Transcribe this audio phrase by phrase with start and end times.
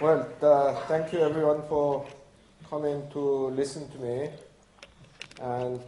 [0.00, 2.04] Well, uh, thank you everyone for
[2.68, 4.28] coming to listen to me.
[5.40, 5.78] And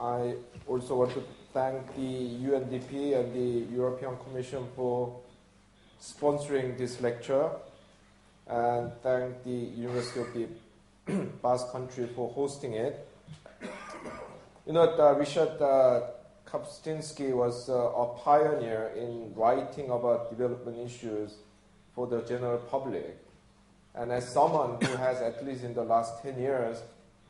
[0.00, 0.36] I
[0.66, 1.22] also want to
[1.52, 5.20] thank the UNDP and the European Commission for
[6.00, 7.50] sponsoring this lecture.
[8.46, 13.06] And thank the University of the Basque Country for hosting it.
[14.66, 16.00] You know, uh, Richard uh,
[16.46, 21.34] Kapuscinski was uh, a pioneer in writing about development issues
[21.94, 23.18] for the general public.
[23.94, 26.82] And as someone who has, at least in the last 10 years,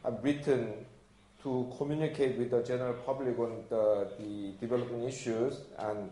[0.04, 0.72] uh, written
[1.42, 6.10] to communicate with the general public on the, the development issues and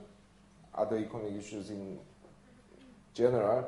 [0.75, 1.99] other economic issues in
[3.15, 3.67] general,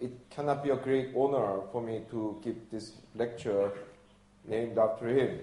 [0.00, 3.70] it cannot be a great honor for me to give this lecture
[4.46, 5.38] named after him.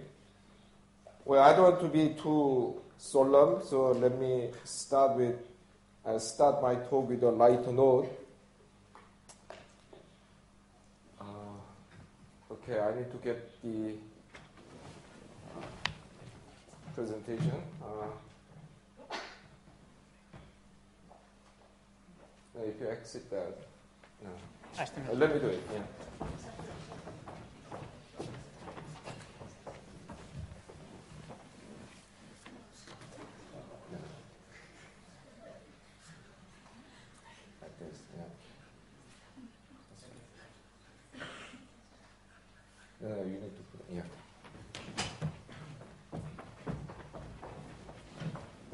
[1.23, 5.35] Well, I don't want to be too solemn, so let me start with
[6.03, 8.09] I'll start my talk with a lighter note.
[12.71, 13.95] Okay, I need to get the
[16.95, 17.51] presentation.
[17.83, 18.07] Uh,
[22.63, 23.57] if you exit that,
[24.23, 24.29] no.
[24.79, 25.61] Uh, let me do it.
[25.73, 26.27] Yeah.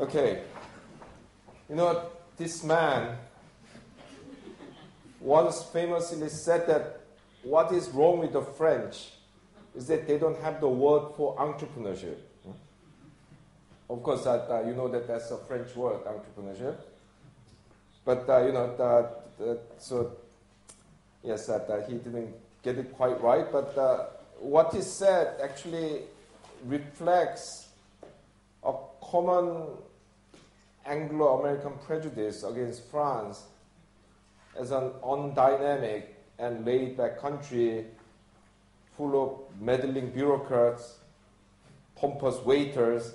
[0.08, 0.42] Okay.
[1.68, 2.02] You know,
[2.38, 3.18] this man
[5.20, 7.02] once famously said that
[7.44, 9.10] what is wrong with the French
[9.76, 12.16] is that they don't have the word for entrepreneurship.
[13.90, 16.78] Of course, that, uh, you know that that's a French word, entrepreneurship.
[18.06, 20.14] But, uh, you know, that, so,
[21.22, 22.34] yes, that uh, he didn't
[22.64, 23.52] get it quite right.
[23.52, 24.06] But uh,
[24.40, 26.04] what he said actually
[26.66, 27.68] reflects
[28.64, 29.68] a common
[30.88, 33.44] Anglo American prejudice against France
[34.60, 36.04] as an undynamic
[36.40, 37.86] and laid back country
[38.96, 40.98] full of meddling bureaucrats,
[41.96, 43.14] pompous waiters,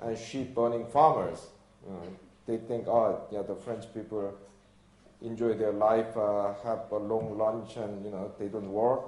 [0.00, 1.48] and sheep burning farmers.
[1.86, 2.02] You know,
[2.46, 4.34] they think, oh, yeah, the French people
[5.22, 9.02] enjoy their life, uh, have a long lunch, and you know they don't work.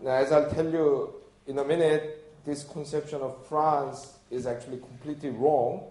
[0.00, 1.14] Now, as I'll tell you
[1.46, 5.84] in a minute, this conception of France is actually completely wrong,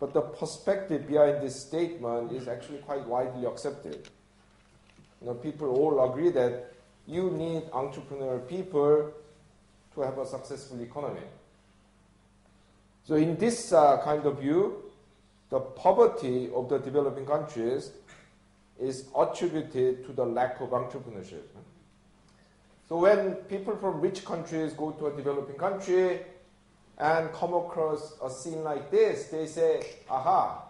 [0.00, 4.08] but the perspective behind this statement is actually quite widely accepted.
[5.20, 6.72] You know, people all agree that
[7.06, 9.12] you need entrepreneurial people
[9.94, 11.20] to have a successful economy.
[13.04, 14.82] So, in this uh, kind of view,
[15.50, 17.92] the poverty of the developing countries
[18.80, 21.44] is attributed to the lack of entrepreneurship.
[22.88, 26.20] So when people from rich countries go to a developing country
[26.98, 30.62] and come across a scene like this, they say, aha,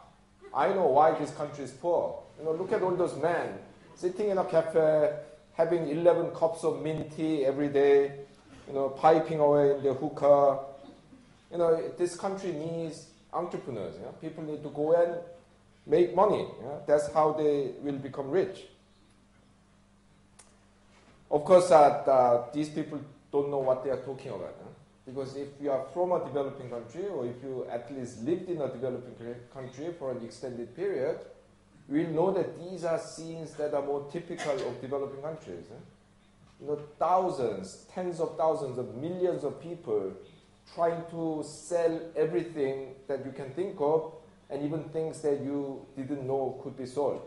[0.55, 2.23] I know why this country is poor.
[2.39, 3.59] You know, look at all those men
[3.95, 5.15] sitting in a cafe,
[5.55, 8.13] having 11 cups of mint tea every day,
[8.67, 10.59] you know, piping away in the hookah.
[11.53, 13.95] You know, this country needs entrepreneurs.
[14.23, 15.17] People need to go and
[15.87, 16.47] make money.
[16.87, 18.65] That's how they will become rich.
[21.31, 23.01] Of course, that uh, these people
[23.33, 24.55] don't know what they are talking about.
[24.63, 24.71] Huh?
[25.07, 28.61] Because if you are from a developing country, or if you at least lived in
[28.61, 29.15] a developing
[29.53, 31.19] country for an extended period,
[31.89, 35.67] will know that these are scenes that are more typical of developing countries.
[36.61, 40.13] You know, thousands, tens of thousands of millions of people
[40.75, 44.13] trying to sell everything that you can think of,
[44.51, 47.23] and even things that you didn't know could be sold.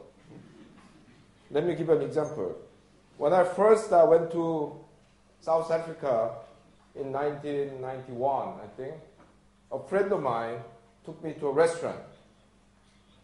[1.52, 2.56] Let me give an example.
[3.20, 4.78] When I first uh, went to
[5.42, 6.36] South Africa
[6.96, 8.94] in 1991, I think,
[9.74, 10.60] a friend of mine
[11.04, 12.00] took me to a restaurant.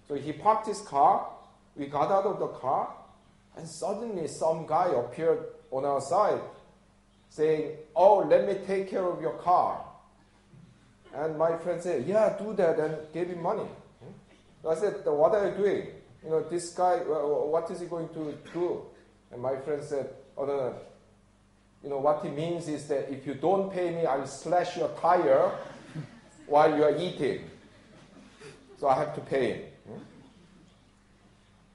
[0.09, 1.29] So he parked his car,
[1.77, 2.93] we got out of the car,
[3.55, 6.41] and suddenly some guy appeared on our side
[7.29, 9.81] saying, Oh, let me take care of your car.
[11.13, 13.69] And my friend said, Yeah, do that, and gave him money.
[14.61, 15.87] So I said, What are you doing?
[16.21, 18.87] You know, this guy, what is he going to do?
[19.31, 20.75] And my friend said, Oh, no, no.
[21.83, 24.89] You know, what he means is that if you don't pay me, I'll slash your
[24.99, 25.51] tire
[26.47, 27.49] while you are eating.
[28.79, 29.61] So I have to pay him.
[29.87, 29.99] Hmm?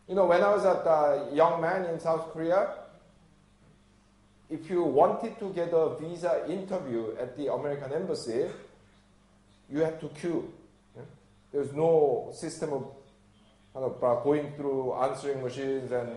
[0.08, 2.74] You know, when I was a young man in South Korea,
[4.50, 8.46] if you wanted to get a visa interview at the American embassy,
[9.70, 10.52] you had to queue.
[10.94, 11.04] Hmm?
[11.52, 12.86] There's no system of
[13.72, 16.10] kind of going through answering machines and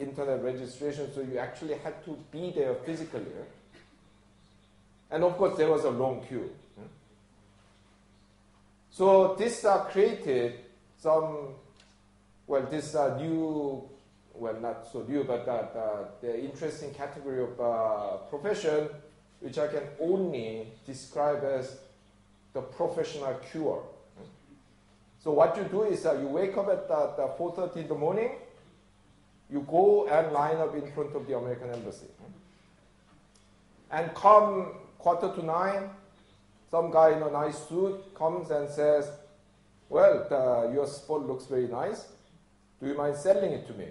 [0.00, 3.26] internet registration, so you actually had to be there physically.
[5.10, 6.50] And of course, there was a long queue.
[8.90, 10.54] So this uh, created
[10.98, 11.54] some,
[12.46, 13.88] well, this uh, new,
[14.34, 18.88] well, not so new, but uh, the interesting category of uh, profession,
[19.40, 21.78] which I can only describe as
[22.52, 23.82] the professional cure.
[25.22, 28.30] So what you do is uh, you wake up at 4.30 in the morning,
[29.50, 32.06] you go and line up in front of the American embassy.
[33.90, 35.90] And come quarter to nine,
[36.70, 39.10] some guy in a nice suit comes and says,
[39.88, 42.06] well, your sport looks very nice.
[42.80, 43.88] Do you mind selling it to me?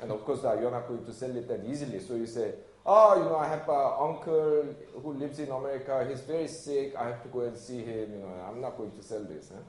[0.00, 2.00] And of course, uh, you're not going to sell it that easily.
[2.00, 2.52] So you say,
[2.84, 6.06] oh, you know, I have an uncle who lives in America.
[6.08, 6.94] He's very sick.
[6.96, 8.12] I have to go and see him.
[8.12, 9.50] You know, I'm not going to sell this.
[9.52, 9.60] Huh?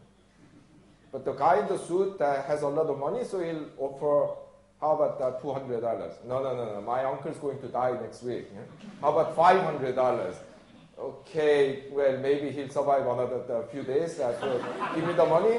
[1.18, 4.36] But the guy in the suit uh, has a lot of money, so he'll offer,
[4.80, 5.82] how about uh, $200?
[6.28, 6.82] No, no, no, no.
[6.82, 8.46] My uncle's going to die next week.
[8.54, 8.62] Yeah?
[9.02, 10.36] How about $500?
[11.00, 14.20] Okay, well, maybe he'll survive another few days.
[14.20, 15.58] Uh, so give me the money.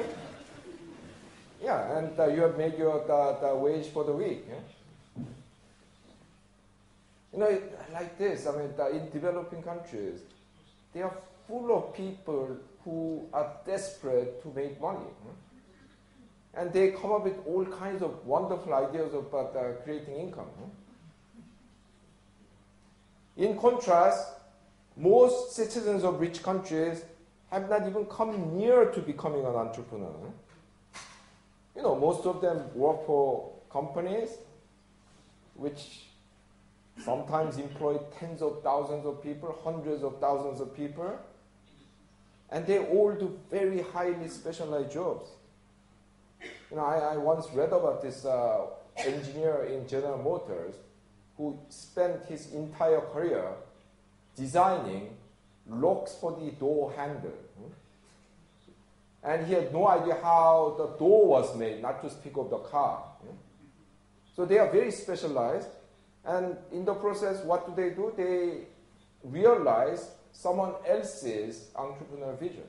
[1.61, 4.45] Yeah, and uh, you have made your the, the wage for the week.
[4.49, 5.25] Yeah?
[7.33, 7.63] You know,
[7.93, 10.21] like this, I mean, in developing countries,
[10.95, 11.17] they are
[11.49, 15.11] full of people who are desperate to make money.
[16.59, 20.49] And they come up with all kinds of wonderful ideas about uh, creating income.
[23.37, 24.27] In contrast,
[24.97, 27.05] most citizens of rich countries
[27.53, 30.33] have not even come near to becoming an entrepreneur.
[31.77, 34.31] You know, most of them work for companies
[35.55, 36.07] which
[37.05, 41.17] sometimes employ tens of thousands of people, hundreds of thousands of people,
[42.51, 45.29] and they all do very highly specialized jobs.
[46.71, 48.67] You know, I, I once read about this uh,
[48.97, 50.75] engineer in General Motors
[51.37, 53.53] who spent his entire career
[54.37, 55.17] designing
[55.69, 57.33] locks for the door handle.
[59.23, 62.59] And he had no idea how the door was made, not to speak of the
[62.59, 63.03] car.
[64.37, 65.69] So they are very specialized.
[66.25, 68.13] And in the process, what do they do?
[68.17, 68.67] They
[69.25, 72.63] realize someone else's entrepreneurial vision.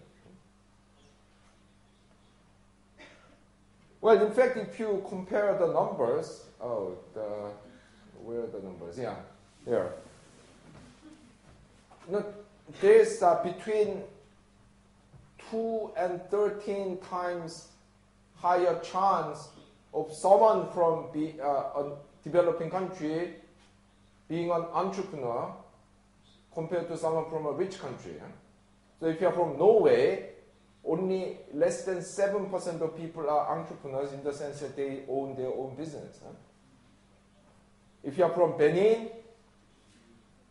[4.02, 7.52] Well, in fact, if you compare the numbers, oh, the,
[8.24, 8.98] where are the numbers?
[8.98, 9.16] Yeah,
[9.66, 9.92] here.
[12.10, 12.26] Know,
[12.80, 14.04] there's uh, between
[15.52, 17.68] 2 and 13 times
[18.36, 19.50] higher chance
[19.94, 23.36] of someone from be, uh, a developing country
[24.30, 25.54] being an entrepreneur
[26.54, 28.14] compared to someone from a rich country.
[29.00, 30.30] So if you're from Norway,
[30.86, 35.50] only less than 7% of people are entrepreneurs in the sense that they own their
[35.50, 36.20] own business.
[38.04, 39.10] If you're from Benin,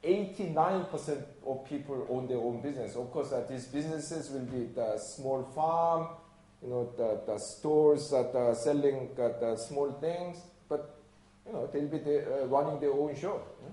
[0.04, 2.94] 89% of people own their own business.
[2.94, 6.08] Of course, uh, these businesses will be the small farm,
[6.62, 10.38] you know, the, the stores that are selling uh, the small things,
[10.69, 11.00] but
[11.46, 13.42] you know, they'll be the, uh, running their own show.
[13.62, 13.70] Yeah?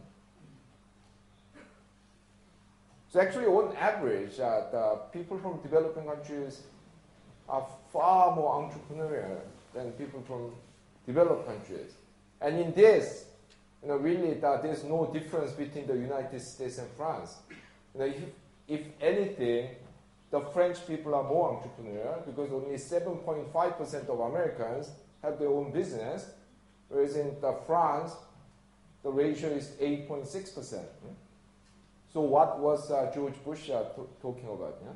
[3.15, 6.63] So actually, on average, uh, the people from developing countries
[7.47, 9.39] are far more entrepreneurial
[9.73, 10.53] than people from
[11.05, 11.93] developed countries.
[12.41, 13.27] And in this,
[13.81, 17.37] you know, really, that there's no difference between the United States and France.
[17.93, 18.17] You know, if,
[18.67, 19.69] if anything,
[20.29, 24.89] the French people are more entrepreneurial because only 7.5% of Americans
[25.23, 26.31] have their own business,
[26.89, 27.33] whereas in
[27.65, 28.11] France,
[29.03, 30.83] the ratio is 8.6%.
[32.15, 33.83] So what was uh, George Bush uh,
[34.21, 34.77] talking about?
[34.81, 34.93] Yeah?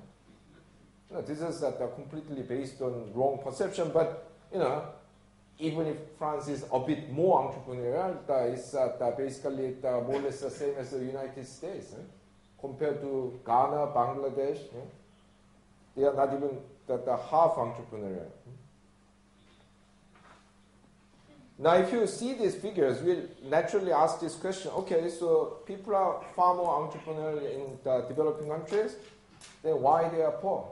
[1.09, 4.85] You know, this is uh, completely based on wrong perception, but you know,
[5.57, 8.15] even if France is a bit more entrepreneurial,
[8.53, 8.73] it's
[9.17, 11.91] basically more or less the same as the United States.
[11.91, 12.03] Eh?
[12.61, 14.88] Compared to Ghana, Bangladesh, eh?
[15.97, 16.57] they are not even
[16.88, 18.31] the half entrepreneurial.
[21.62, 26.24] Now, if you see these figures, we'll naturally ask this question okay, so people are
[26.34, 28.96] far more entrepreneurial in the developing countries,
[29.62, 30.72] then why they are poor?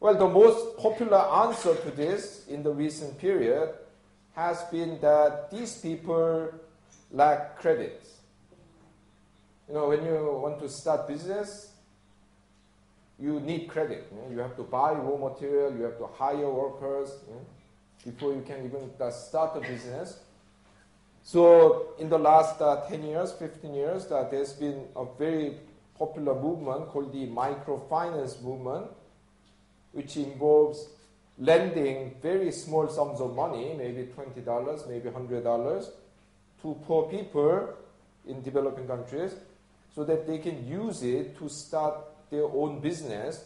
[0.00, 3.72] Well, the most popular answer to this in the recent period
[4.34, 6.52] has been that these people
[7.12, 8.04] lack credit.
[9.68, 11.71] You know, when you want to start business,
[13.22, 14.08] you need credit.
[14.10, 14.34] You, know?
[14.34, 17.46] you have to buy raw material, you have to hire workers you know,
[18.04, 20.18] before you can even uh, start a business.
[21.22, 25.54] So, in the last uh, 10 years, 15 years, uh, there's been a very
[25.96, 28.86] popular movement called the microfinance movement,
[29.92, 30.88] which involves
[31.38, 35.90] lending very small sums of money, maybe $20, maybe $100,
[36.62, 37.68] to poor people
[38.26, 39.36] in developing countries
[39.94, 41.94] so that they can use it to start
[42.32, 43.44] their own business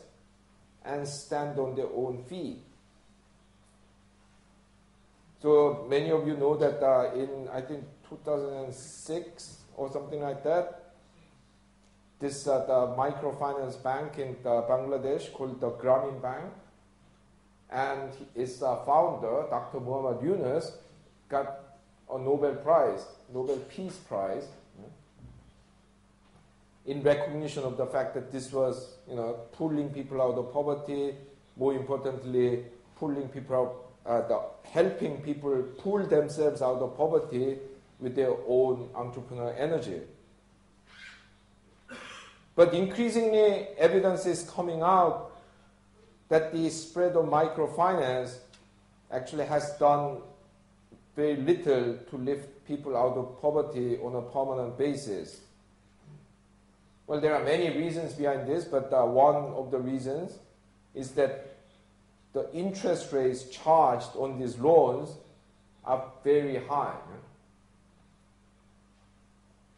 [0.85, 2.63] and stand on their own feet.
[5.43, 10.95] So many of you know that uh, in, I think, 2006 or something like that,
[12.21, 16.51] this uh, the microfinance bank in uh, Bangladesh called the Grameen Bank,
[17.71, 19.81] and its uh, founder, Dr.
[19.81, 20.79] Muhammad Yunus,
[21.29, 21.61] got
[22.11, 24.47] a Nobel Prize, Nobel Peace Prize,
[26.87, 31.15] in recognition of the fact that this was, you know, pulling people out of poverty,
[31.57, 32.65] more importantly,
[32.97, 34.41] pulling people out, uh, the,
[34.71, 37.59] helping people pull themselves out of poverty
[37.99, 40.01] with their own entrepreneurial energy.
[42.55, 45.33] But increasingly, evidence is coming out
[46.29, 48.39] that the spread of microfinance
[49.11, 50.19] actually has done
[51.15, 55.41] very little to lift people out of poverty on a permanent basis.
[57.07, 60.39] Well, there are many reasons behind this, but uh, one of the reasons
[60.95, 61.57] is that
[62.33, 65.11] the interest rates charged on these loans
[65.85, 66.97] are very high.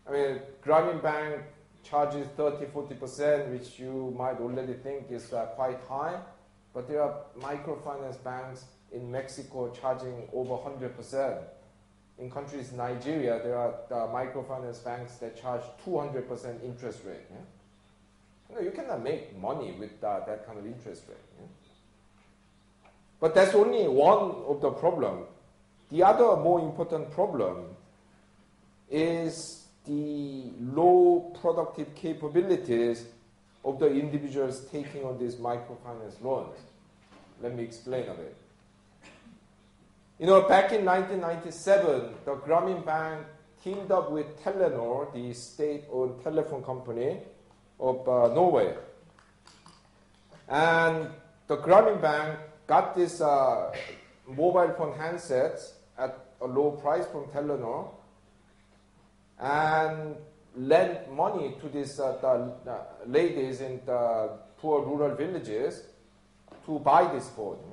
[0.09, 1.43] I mean, Grameen Bank
[1.85, 6.19] charges 30, 40%, which you might already think is uh, quite high.
[6.73, 11.43] But there are microfinance banks in Mexico charging over 100%.
[12.19, 17.17] In countries Nigeria, there are microfinance banks that charge 200% interest rate.
[17.31, 17.37] Yeah?
[18.49, 21.17] You, know, you cannot make money with that kind of interest rate.
[21.39, 21.47] Yeah?
[23.21, 25.25] But that's only one of the problem.
[25.91, 27.77] The other more important problem
[28.91, 33.07] is the low productive capabilities
[33.65, 36.59] of the individuals taking on these microfinance loans.
[37.43, 38.37] Let me explain a bit.
[40.21, 43.25] You know, back in 1997, the Grameen Bank
[43.63, 47.19] teamed up with Telenor, the state-owned telephone company
[47.79, 48.75] of uh, Norway.
[50.49, 51.11] And
[51.47, 53.73] the Grameen Bank got this uh,
[54.27, 57.89] mobile phone handsets at a low price from Telenor
[59.39, 60.17] and
[60.57, 62.19] lent money to these uh,
[62.65, 65.85] the, ladies in the poor rural villages
[66.67, 67.68] to buy this phone.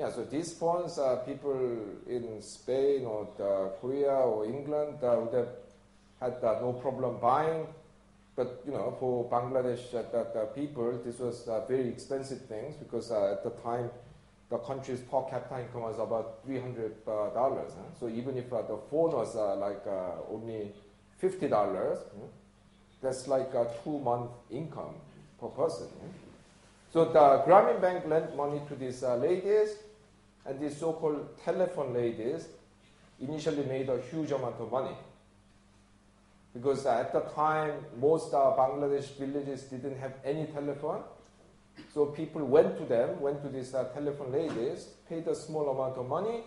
[0.00, 1.76] Yeah, so these phones, uh, people
[2.08, 3.26] in Spain or
[3.82, 5.48] Korea or England uh, would have
[6.18, 7.66] had uh, no problem buying.
[8.34, 13.50] But you know, for Bangladesh uh, people, this was very expensive things because at the
[13.62, 13.90] time
[14.48, 17.72] the country's per capita income was about three hundred dollars.
[17.76, 18.00] Huh?
[18.00, 19.86] So even if the phone was like
[20.30, 20.72] only
[21.18, 21.98] fifty dollars,
[23.02, 24.94] that's like a two month income
[25.38, 25.88] per person.
[26.90, 29.76] So the Grameen Bank lent money to these uh, ladies,
[30.46, 32.48] and these so-called telephone ladies
[33.20, 34.96] initially made a huge amount of money.
[36.54, 41.02] Because at the time, most uh, Bangladesh villages didn't have any telephone.
[41.94, 45.96] So people went to them, went to these uh, telephone ladies, paid a small amount
[45.96, 46.42] of money,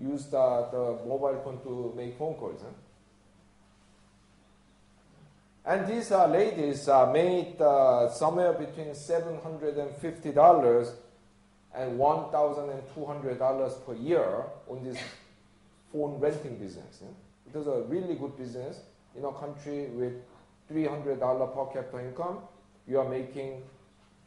[0.00, 2.64] used uh, the mobile phone to make phone calls.
[5.64, 10.92] And these uh, ladies uh, made uh, somewhere between $750
[11.74, 14.98] and $1,200 per year on this
[15.92, 17.02] phone renting business.
[17.46, 18.80] It was a really good business
[19.16, 20.14] in a country with
[20.72, 22.38] $300 per capita income.
[22.86, 23.62] You are making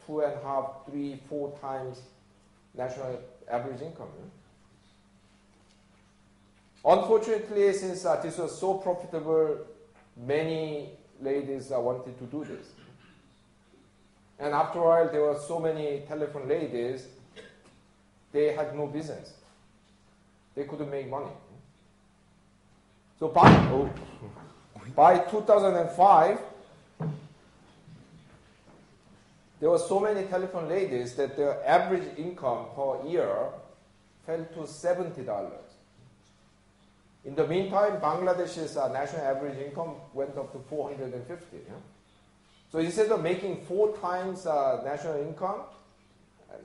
[0.06, 2.02] two and a half, three, four times
[2.76, 4.10] national average income.
[6.84, 9.58] Unfortunately, since uh, this was so profitable,
[10.16, 12.68] many ladies uh, wanted to do this.
[14.38, 17.08] And after a while, there were so many telephone ladies,
[18.36, 19.34] they had no business.
[20.56, 21.32] They couldn't make money.
[23.18, 23.90] So by, oh,
[24.94, 26.40] by 2005,
[29.62, 33.34] there were so many telephone ladies that their average income per year
[34.26, 35.52] fell to $70.
[37.24, 41.56] In the meantime, Bangladesh's uh, national average income went up to 450.
[41.56, 41.74] Yeah?
[42.70, 45.62] So instead of making four times uh, national income,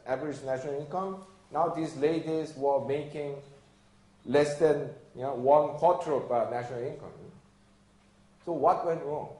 [0.05, 3.37] average national income, now these ladies were making
[4.25, 7.11] less than you know, one quarter of national income.
[8.45, 9.31] So what went wrong?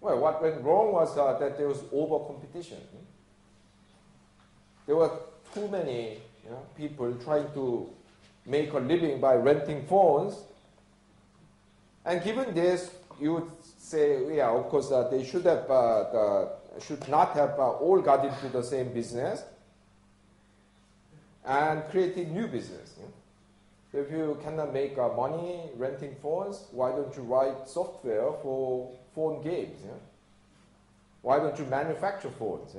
[0.00, 2.78] Well, what went wrong was uh, that there was over competition.
[4.86, 5.10] There were
[5.54, 7.88] too many you know, people trying to
[8.46, 10.36] make a living by renting phones.
[12.04, 12.90] And given this,
[13.20, 16.48] you would say, yeah, of course, uh, they should have uh, the,
[16.80, 19.42] should not have uh, all got into the same business
[21.44, 22.94] and creating new business.
[23.92, 29.42] If you cannot make uh, money renting phones, why don't you write software for phone
[29.42, 29.80] games?
[31.22, 32.76] Why don't you manufacture phones?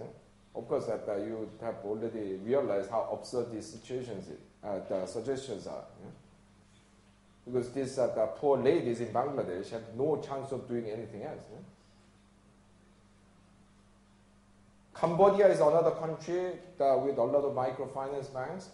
[0.55, 4.29] Of course, that uh, you have already realized how absurd these situations,
[4.63, 5.83] uh, the suggestions are.
[6.03, 6.09] Yeah?
[7.45, 11.41] Because these uh, the poor ladies in Bangladesh have no chance of doing anything else.
[11.51, 11.59] Yeah?
[14.93, 18.69] Cambodia is another country with a lot of microfinance banks.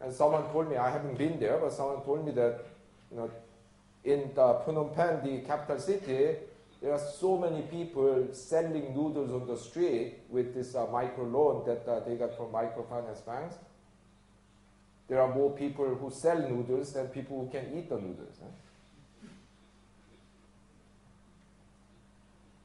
[0.00, 2.64] And someone told me, I haven't been there, but someone told me that
[3.10, 3.30] you know,
[4.04, 6.36] in the Phnom Penh, the capital city,
[6.82, 11.64] there are so many people selling noodles on the street with this uh, micro loan
[11.64, 13.56] that uh, they got from microfinance banks.
[15.08, 18.36] There are more people who sell noodles than people who can eat the noodles.
[18.42, 18.48] Huh?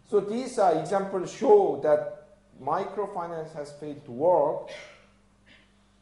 [0.10, 2.19] So these uh, examples show that
[2.64, 4.70] microfinance has failed to work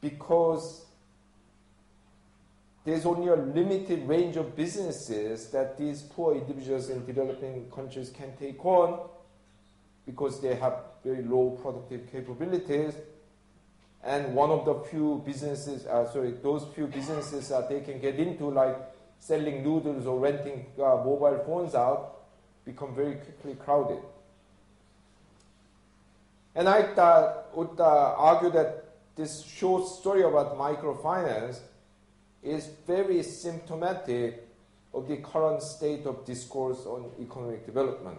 [0.02, 0.86] because
[2.86, 8.36] there's only a limited range of businesses that these poor individuals in developing countries can
[8.38, 9.10] take on
[10.06, 10.74] because they have
[11.04, 12.94] very low productive capabilities.
[14.04, 18.16] And one of the few businesses, uh, sorry, those few businesses that they can get
[18.16, 18.78] into, like
[19.20, 22.24] selling noodles or renting uh, mobile phones out,
[22.64, 24.00] become very quickly crowded.
[26.58, 28.84] And I uh, would uh, argue that
[29.16, 31.60] this short story about microfinance
[32.42, 34.44] is very symptomatic
[34.92, 38.18] of the current state of discourse on economic development.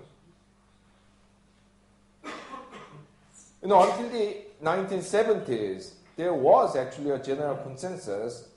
[2.25, 8.49] You know, until the 1970s, there was actually a general consensus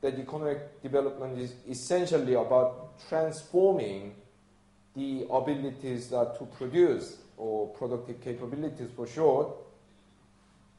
[0.00, 4.14] that economic development is essentially about transforming
[4.96, 9.56] the abilities uh, to produce or productive capabilities for short.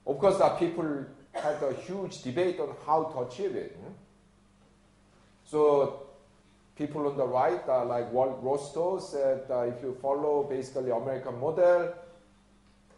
[0.05, 3.79] Of course, uh, people had a huge debate on how to achieve it.
[5.45, 6.07] So
[6.75, 11.39] people on the right, uh, like Walt Rostow, said uh, if you follow basically American
[11.39, 11.93] model,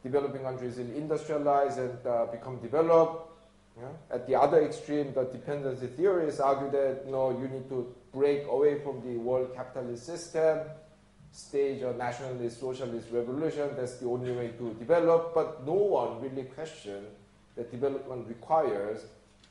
[0.04, 3.30] developing countries will industrialize and uh, become developed.
[3.78, 4.15] Yeah?
[4.15, 8.80] At the other extreme, the dependency theorists argue that no, you need to break away
[8.80, 10.60] from the world capitalist system,
[11.32, 13.70] stage a nationalist socialist revolution.
[13.78, 15.34] That's the only way to develop.
[15.34, 17.08] But no one really questioned
[17.56, 19.06] that development requires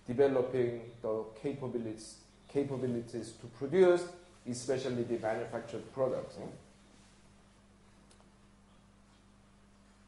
[0.07, 2.17] developing the capabilities
[2.53, 4.05] capabilities to produce,
[4.49, 6.37] especially the manufactured products.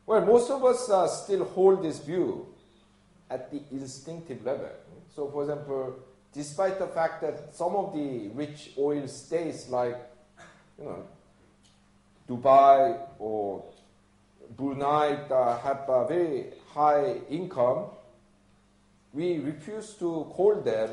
[0.04, 2.46] Well, most of us uh, still hold this view
[3.30, 4.70] at the instinctive level.
[5.14, 5.94] So, for example,
[6.32, 9.96] despite the fact that some of the rich oil states like,
[10.78, 11.04] you know,
[12.28, 13.64] Dubai or
[14.56, 17.86] Brunei uh, have a very high income,
[19.12, 20.90] we refuse to call them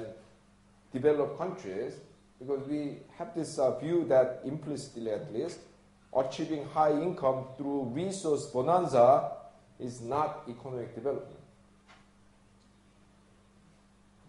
[0.93, 1.93] developed countries
[2.39, 5.59] because we have this uh, view that implicitly at least
[6.15, 9.31] achieving high income through resource bonanza
[9.79, 11.39] is not economic development.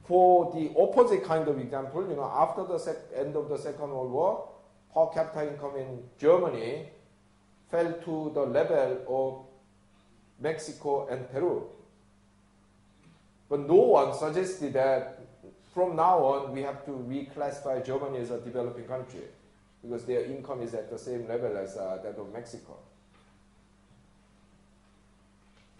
[0.06, 4.10] For the opposite kind of example, you know, after the end of the Second World
[4.10, 4.49] War,
[4.92, 6.88] per capita income in Germany
[7.70, 9.46] fell to the level of
[10.40, 11.68] Mexico and Peru.
[13.48, 15.20] But no one suggested that
[15.72, 19.22] from now on, we have to reclassify Germany as a developing country
[19.82, 22.76] because their income is at the same level as uh, that of Mexico.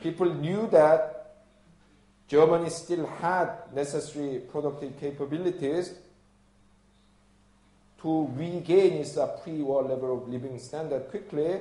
[0.00, 1.44] People knew that
[2.28, 5.94] Germany still had necessary productive capabilities
[8.02, 11.60] to regain its pre-war level of living standard quickly,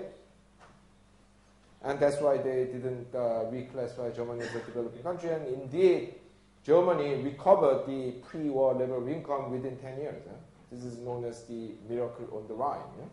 [1.82, 5.30] and that's why they didn't uh, reclassify Germany as a developing country.
[5.30, 6.15] And indeed,
[6.65, 10.23] Germany recovered the pre-war level of income within 10 years.
[10.28, 10.32] Eh?
[10.71, 13.10] This is known as the miracle on the Rhine.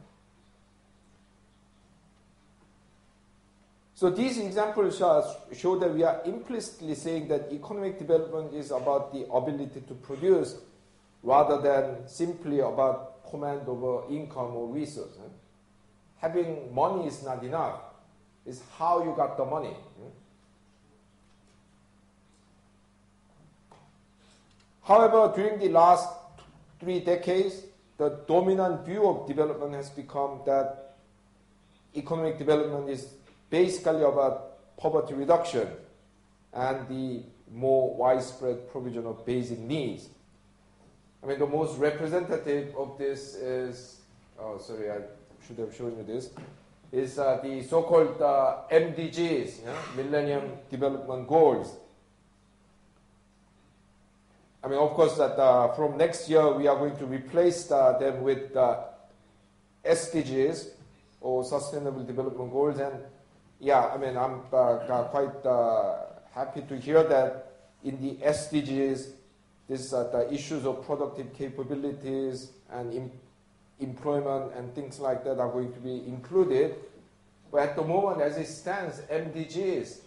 [3.94, 9.26] So these examples show that we are implicitly saying that economic development is about the
[9.32, 10.56] ability to produce
[11.22, 15.12] rather than simply about command over income or resource.
[15.18, 15.28] Eh?
[16.18, 17.80] Having money is not enough.
[18.44, 19.74] It's how you got the money.
[24.82, 26.08] However, during the last
[26.78, 27.62] three decades,
[27.98, 30.96] the dominant view of development has become that
[31.96, 33.08] economic development is
[33.50, 35.68] basically about poverty reduction
[36.52, 40.08] and the more widespread provision of basic needs.
[41.22, 44.00] I mean, the most representative of this is,
[44.38, 44.98] oh, sorry, I
[45.46, 46.30] should have shown you this.
[46.92, 49.76] is uh, the so-called uh, MDGs, yeah?
[49.96, 51.74] Millennium Development Goals.
[54.62, 57.98] I mean, of course, that uh, from next year we are going to replace uh,
[57.98, 58.84] them with uh,
[59.84, 60.68] SDGs
[61.20, 62.94] or Sustainable Development Goals, and
[63.60, 65.44] yeah, I mean, I'm uh, quite
[66.34, 67.52] happy to hear that
[67.84, 69.10] in the SDGs,
[69.68, 73.10] this the issues of productive capabilities and
[73.80, 76.76] employment and things like that are going to be included.
[77.50, 80.00] But at the moment, as it stands, MDGs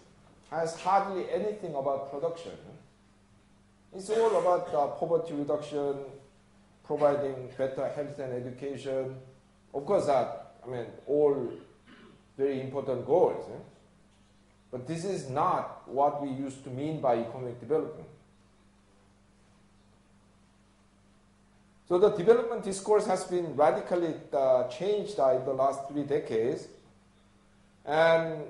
[0.50, 2.52] has hardly anything about production.
[3.94, 5.96] It's all about uh, poverty reduction,
[6.84, 9.16] providing better health and education.
[9.74, 11.50] Of course, that I mean, all
[12.36, 13.46] very important goals.
[13.50, 13.58] Eh?
[14.70, 18.08] But this is not what we used to mean by economic development.
[21.90, 26.68] So the development discourse has been radically uh, changed uh, in the last three decades.
[27.84, 28.44] And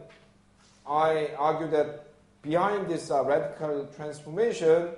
[0.86, 2.04] I argue that
[2.42, 4.90] behind this uh, radical transformation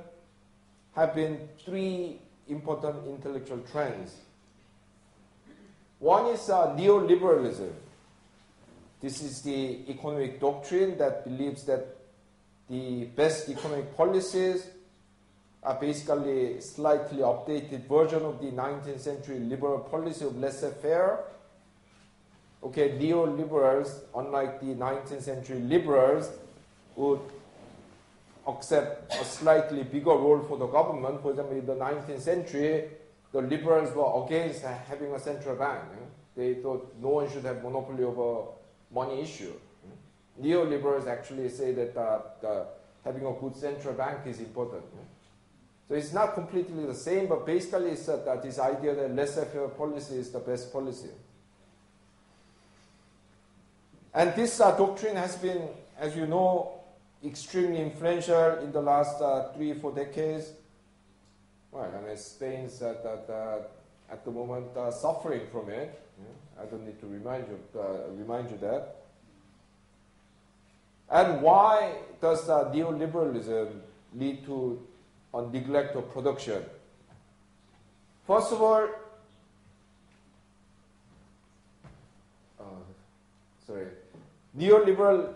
[0.97, 4.17] have been three important intellectual trends.
[6.01, 7.71] One is uh, neoliberalism.
[9.01, 11.97] This is the economic doctrine that believes that
[12.69, 14.67] the best economic policies
[15.63, 21.21] are basically slightly updated version of the 19th century liberal policy of laissez-faire.
[22.65, 26.31] Okay, neoliberals, unlike the 19th century liberals,
[26.97, 27.21] would
[28.47, 31.23] accept a slightly bigger role for the government.
[31.23, 32.85] For example, in the 19th century,
[33.33, 35.85] the liberals were against having a central bank.
[36.37, 38.49] They thought no one should have monopoly over
[38.93, 39.53] money issue.
[40.41, 42.65] Neoliberals actually say that uh,
[43.05, 44.83] having a good central bank is important.
[45.89, 49.69] So it's not completely the same, but basically it's that, that this idea that laissez-faire
[49.69, 51.11] policy is the best policy.
[54.15, 55.69] And this uh, doctrine has been,
[55.99, 56.73] as you know,
[57.25, 60.53] extremely influential in the last uh, three, four decades.
[61.71, 62.17] Well, I mean,
[62.83, 65.99] uh, that, uh, at the moment uh, suffering from it.
[66.19, 66.63] Yeah?
[66.63, 68.97] I don't need to remind you, uh, remind you that.
[71.11, 73.71] And why does neoliberalism
[74.15, 74.87] lead to
[75.33, 76.63] on neglect of production.
[78.27, 78.89] First of all,
[82.61, 82.65] uh,
[83.67, 83.87] sorry,
[84.57, 85.35] neoliberal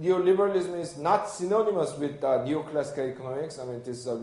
[0.00, 3.58] neoliberalism is not synonymous with uh, neoclassical economics.
[3.58, 4.16] I mean, this uh,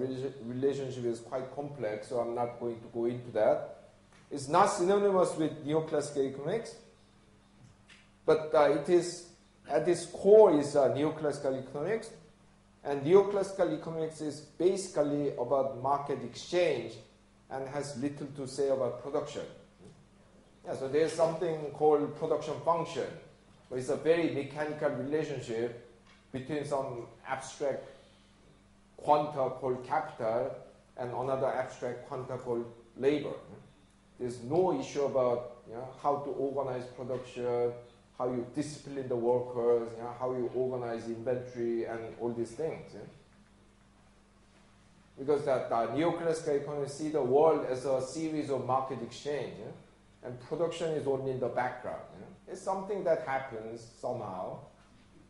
[0.46, 3.92] relationship is quite complex, so I'm not going to go into that.
[4.32, 6.76] It's not synonymous with neoclassical economics,
[8.26, 9.28] but uh, it is
[9.70, 12.10] at its core is uh, neoclassical economics.
[12.86, 16.94] And neoclassical economics is basically about market exchange
[17.50, 19.42] and has little to say about production.
[20.66, 23.08] Yeah, so there's something called production function.
[23.70, 25.90] But it's a very mechanical relationship
[26.32, 27.84] between some abstract
[28.98, 30.56] quanta called capital
[30.98, 32.66] and another abstract quanta called
[32.98, 33.34] labor.
[34.20, 37.72] There's no issue about you know, how to organize production,
[38.18, 42.92] how you discipline the workers, you know, how you organize inventory and all these things.
[45.18, 49.54] Because that neoclassical economy see the world as a series of market exchange,
[50.24, 52.02] and production is only in the background.
[52.48, 54.60] It's something that happens somehow.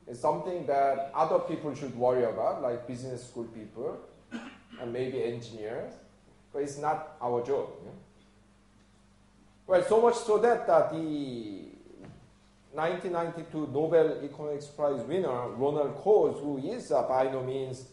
[0.08, 3.98] It's something that other people should worry about, like business school people
[4.80, 5.93] and maybe engineers,
[6.54, 7.69] but it's not our job.
[9.67, 11.64] Well, so much so that uh, the
[12.75, 17.85] 1992 Nobel Economics Prize winner Ronald Coase, who is uh, by no means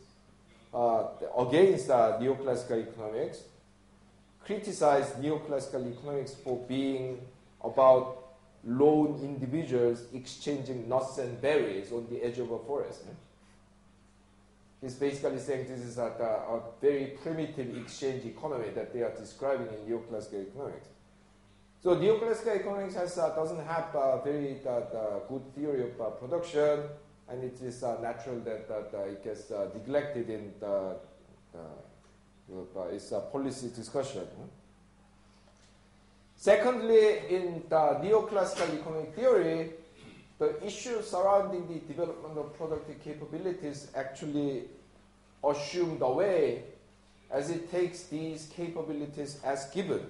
[0.74, 1.04] uh,
[1.38, 3.42] against uh, neoclassical economics,
[4.44, 7.20] criticized neoclassical economics for being
[7.62, 8.22] about
[8.64, 13.02] lone individuals exchanging nuts and berries on the edge of a forest.
[14.80, 19.14] He's basically saying this is a, a, a very primitive exchange economy that they are
[19.16, 20.88] describing in neoclassical economics.
[21.82, 26.84] So neoclassical economics has, uh, doesn't have a very uh, good theory of uh, production,
[27.28, 30.94] and it is uh, natural that, that it gets uh, neglected in the,
[32.92, 34.28] its policy discussion.
[36.36, 39.72] Secondly, in the neoclassical economic theory,
[40.38, 44.64] the issue surrounding the development of productive capabilities actually
[45.42, 46.62] assumed away
[47.28, 50.06] as it takes these capabilities as given.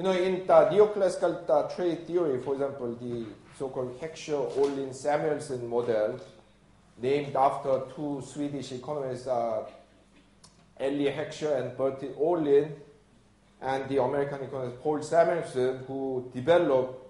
[0.00, 3.26] You know, in the neoclassical the trade theory, for example, the
[3.58, 6.18] so-called Heckscher, Ohlin, Samuelson model,
[7.02, 9.62] named after two Swedish economists, uh,
[10.80, 12.72] Eli Heckscher and Bertil Ohlin,
[13.60, 17.06] and the American economist Paul Samuelson, who developed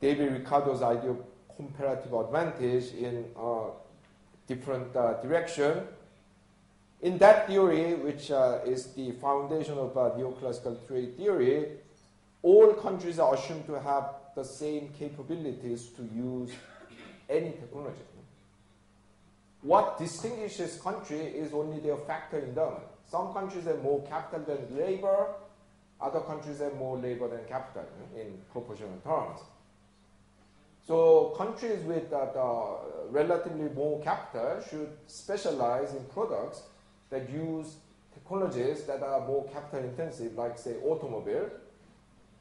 [0.00, 1.18] David Ricardo's idea of
[1.56, 3.70] comparative advantage in a
[4.46, 5.82] different uh, direction.
[7.02, 11.66] In that theory, which uh, is the foundation of uh, neoclassical trade theory,
[12.42, 16.52] all countries are assumed to have the same capabilities to use
[17.28, 17.98] any technology.
[19.62, 22.84] What distinguishes country is only their factor endowment.
[23.10, 25.26] Some countries have more capital than labor,
[26.00, 27.84] other countries have more labor than capital
[28.16, 29.40] in proportional terms.
[30.86, 32.26] So countries with uh,
[33.10, 36.62] relatively more capital should specialize in products
[37.12, 37.76] that use
[38.12, 41.48] technologies that are more capital intensive, like say automobile.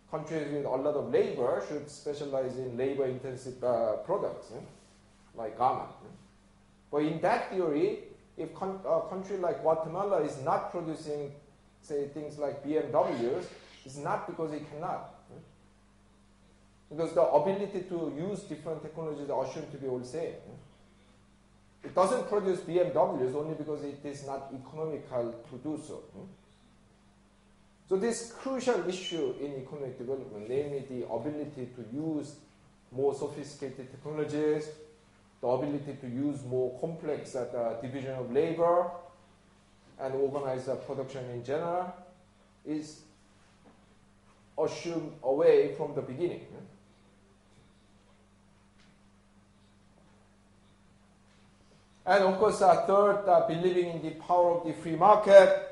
[0.10, 4.60] Countries with a lot of labor should specialize in labor intensive uh, products, yeah?
[5.36, 5.92] like garment.
[6.04, 6.10] Yeah?
[6.92, 8.00] But in that theory,
[8.38, 11.32] if a country like Guatemala is not producing,
[11.82, 13.46] say, things like BMWs,
[13.86, 15.16] it's not because it cannot.
[16.90, 20.34] Because the ability to use different technologies are assumed to be all the same.
[21.84, 26.04] It doesn't produce BMWs only because it is not economical to do so.
[27.90, 32.36] So this crucial issue in economic development, namely the ability to use
[32.92, 34.70] more sophisticated technologies,
[35.42, 38.90] the ability to use more complex uh, division of labor
[40.00, 41.94] and organize uh, production in general,
[42.66, 43.02] is
[44.58, 46.46] assumed away from the beginning.
[52.06, 55.68] And of course, uh, third, uh, believing in the power of the free market.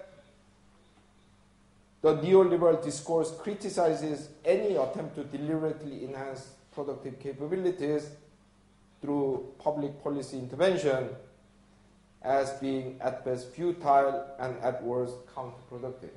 [2.01, 8.09] The neoliberal discourse criticizes any attempt to deliberately enhance productive capabilities
[9.01, 11.09] through public policy intervention
[12.21, 16.11] as being at best futile and at worst counterproductive.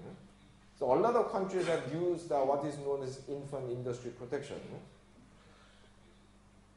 [0.79, 4.57] So a lot of countries have used uh, what is known as infant industry protection.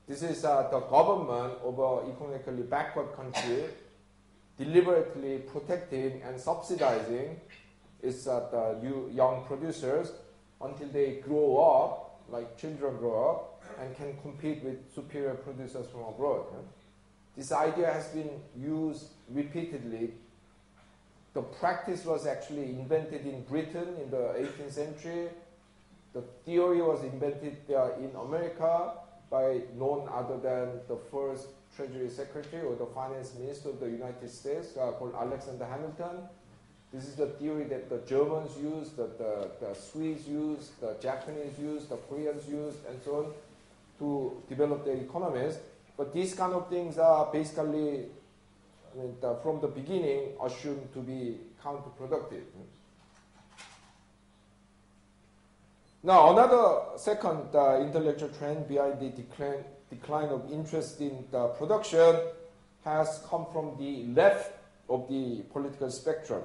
[0.07, 3.63] This is uh, the government of an economically backward country
[4.55, 7.39] deliberately protecting and subsidizing
[8.03, 8.75] its uh,
[9.11, 10.11] young producers
[10.61, 16.01] until they grow up, like children grow up, and can compete with superior producers from
[16.01, 16.45] abroad.
[17.35, 20.11] This idea has been used repeatedly.
[21.33, 25.29] The practice was actually invented in Britain in the 18th century.
[26.13, 28.91] The theory was invented uh, in America
[29.29, 34.29] by none other than the first Treasury Secretary or the Finance Minister of the United
[34.29, 36.29] States uh, called Alexander Hamilton.
[36.93, 41.59] This is the theory that the Germans used, that the, the Swedes used, the Japanese
[41.59, 43.33] used, the Koreans used, and so on
[43.99, 45.57] to develop their economies.
[45.97, 48.05] But these kind of things are basically,
[48.93, 52.43] I mean, the, from the beginning, assumed to be counterproductive.
[56.05, 62.19] Now, another second uh, intellectual trend behind the decline, decline of interest in the production
[62.83, 64.51] has come from the left
[64.87, 66.43] of the political spectrum.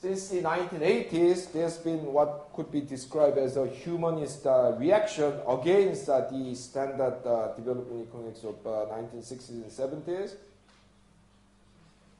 [0.00, 6.08] Since the 1980s, there's been what could be described as a humanist uh, reaction against
[6.08, 10.34] uh, the standard uh, development economics of 1960s uh, and 70s.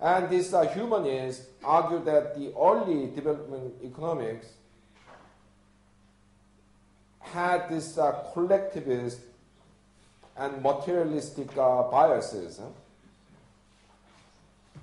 [0.00, 4.48] And these uh, humanists argue that the early development economics
[7.32, 9.18] had this uh, collectivist
[10.36, 12.58] and materialistic biases.
[12.58, 12.66] Huh?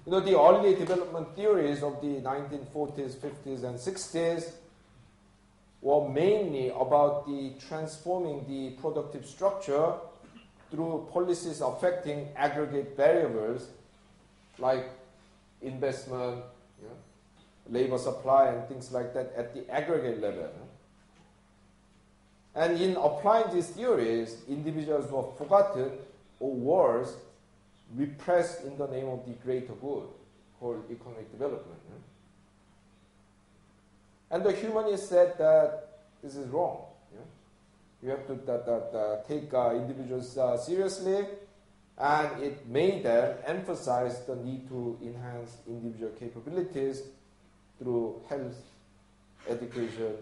[0.05, 4.51] You know, the early development theories of the 1940s, 50s, and 60s
[5.81, 9.93] were mainly about the transforming the productive structure
[10.71, 13.67] through policies affecting aggregate variables
[14.57, 14.89] like
[15.61, 16.43] investment,
[17.69, 20.49] labor supply, and things like that at the aggregate level.
[22.55, 25.91] And in applying these theories, individuals were forgotten
[26.39, 27.15] or worse,
[27.95, 30.03] repressed in the name of the greater good
[30.59, 31.79] called economic development.
[34.29, 35.89] And the humanists said that
[36.23, 36.83] this is wrong.
[38.01, 41.25] You have to that, that, uh, take uh, individuals uh, seriously,
[41.97, 47.03] and it made them emphasize the need to enhance individual capabilities
[47.77, 48.57] through health,
[49.47, 50.15] education,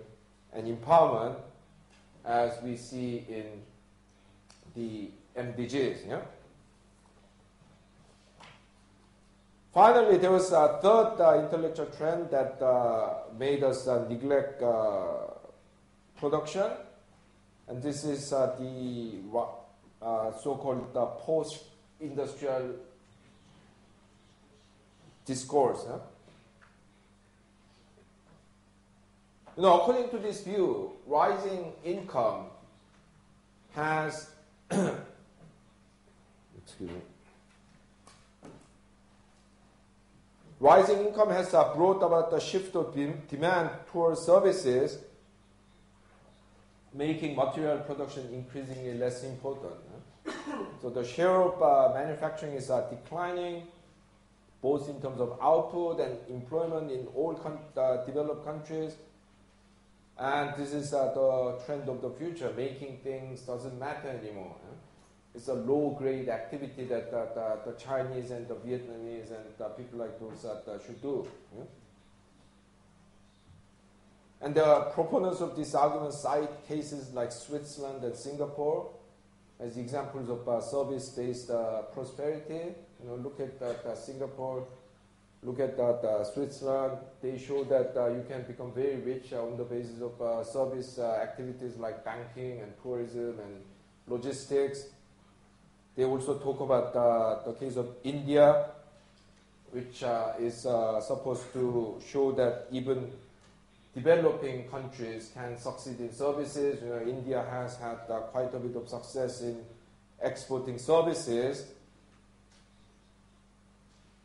[0.53, 1.35] and empowerment,
[2.25, 3.45] as we see in
[4.75, 6.07] the MDGs.
[6.07, 6.21] Yeah?
[9.73, 15.27] Finally, there was a third uh, intellectual trend that uh, made us uh, neglect uh,
[16.19, 16.71] production,
[17.67, 19.19] and this is uh, the
[20.01, 22.75] uh, so-called post-industrial
[25.25, 25.85] discourse.
[25.87, 25.99] Huh?
[29.59, 32.45] You know, according to this view, rising income
[33.75, 34.29] has,
[34.71, 34.95] excuse
[36.79, 37.01] me,
[40.61, 42.95] rising income has uh, brought about the shift of
[43.27, 44.99] demand towards services,
[46.93, 49.73] making material production increasingly less important.
[50.81, 53.63] so the share of uh, manufacturing is uh, declining,
[54.61, 57.37] both in terms of output and employment in all
[57.75, 58.95] uh, developed countries.
[60.19, 62.51] And this is uh, the trend of the future.
[62.55, 64.55] Making things doesn't matter anymore.
[65.33, 70.19] It's a low-grade activity that, that the Chinese and the Vietnamese and the people like
[70.19, 71.25] those uh, should do.
[74.41, 78.89] And the proponents of this argument cite cases like Switzerland and Singapore
[79.59, 82.75] as examples of uh, service-based uh, prosperity.
[83.01, 84.67] You know, look at uh, Singapore
[85.41, 86.97] Look at that uh, Switzerland.
[87.21, 90.43] They show that uh, you can become very rich uh, on the basis of uh,
[90.43, 93.61] service uh, activities like banking and tourism and
[94.07, 94.87] logistics.
[95.95, 98.65] They also talk about uh, the case of India,
[99.71, 100.03] which
[100.39, 100.61] is
[101.05, 103.11] supposed to show that even
[103.95, 106.81] developing countries can succeed in services.
[106.81, 107.99] You know, India has had
[108.31, 109.63] quite a bit of success in
[110.21, 111.65] exporting services.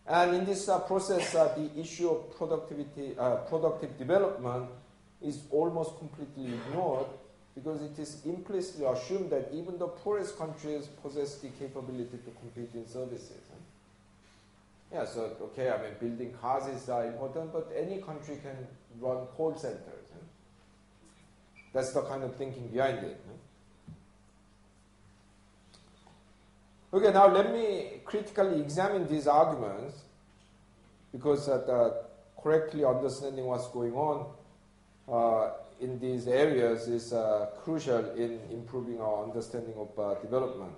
[0.06, 4.68] And in this uh, process, uh, the issue of productivity, uh, productive development
[5.22, 7.06] is almost completely ignored
[7.54, 12.70] because it is implicitly assumed that even the poorest countries possess the capability to compete
[12.74, 13.40] in services.
[14.92, 18.56] Yeah, so okay, I mean, building cars is uh, important, but any country can
[19.00, 19.80] run call centers.
[21.72, 23.20] That's the kind of thinking behind it.
[26.94, 29.96] Okay, now let me critically examine these arguments
[31.10, 31.92] because uh,
[32.40, 34.26] correctly understanding what's going on
[35.08, 40.70] uh, in these areas is uh, crucial in improving our understanding of uh, development.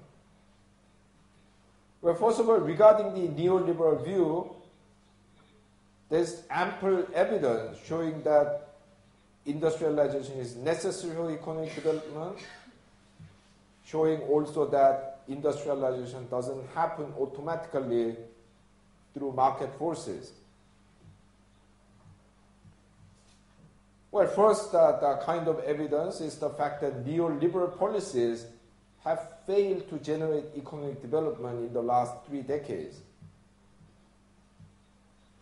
[2.00, 4.56] Well, first of all, regarding the neoliberal view,
[6.08, 8.68] there's ample evidence showing that
[9.44, 12.38] industrialization is necessary for economic development,
[13.84, 18.16] showing also that industrialization doesn't happen automatically
[19.14, 20.32] through market forces.
[24.10, 28.46] Well, first, uh, the kind of evidence is the fact that neoliberal policies
[29.04, 33.00] have failed to generate economic development in the last three decades.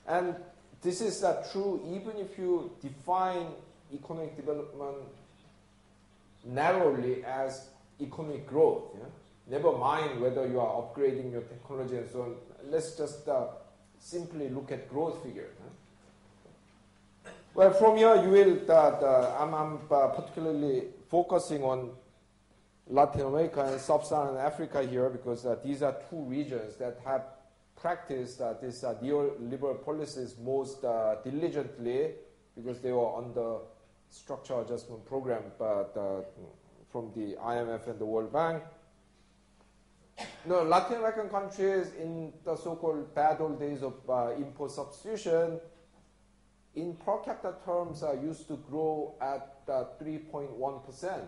[0.07, 0.35] And
[0.83, 3.47] this is uh, true even if you define
[3.93, 4.97] economic development
[6.45, 7.69] narrowly as
[8.01, 8.83] economic growth.
[8.95, 9.07] Yeah?
[9.47, 12.35] Never mind whether you are upgrading your technology and so on.
[12.71, 13.49] Let's just uh,
[13.99, 15.51] simply look at growth figure.
[15.63, 17.31] Huh?
[17.55, 18.71] Well, from here you will.
[18.71, 21.91] Uh, the, I'm, I'm uh, particularly focusing on
[22.89, 27.23] Latin America and Sub-Saharan Africa here because uh, these are two regions that have
[27.77, 30.83] practiced uh, these uh, neoliberal policies most
[31.23, 32.13] diligently
[32.57, 33.59] because they were under
[34.11, 35.95] structural adjustment program but,
[36.91, 38.63] from the IMF and the World Bank.
[40.47, 45.59] No, Latin American countries in the so-called bad old days of uh, import substitution,
[46.75, 51.23] in per capita terms, uh, used to grow at uh, 3.1%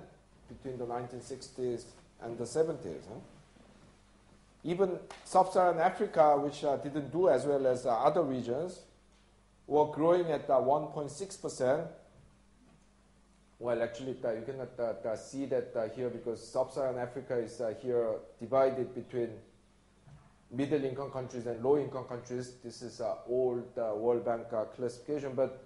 [0.48, 1.84] between the 1960s
[2.22, 3.06] and the 70s.
[3.08, 3.20] Huh?
[4.64, 8.80] Even sub-Saharan Africa, which uh, didn't do as well as uh, other regions,
[9.66, 11.84] were growing at 1.6% uh,
[13.58, 19.30] well, actually, you cannot see that here because sub-Saharan Africa is uh, here divided between
[20.50, 22.54] middle-income countries and low-income countries.
[22.62, 25.64] This is uh, old uh, World Bank uh, classification, but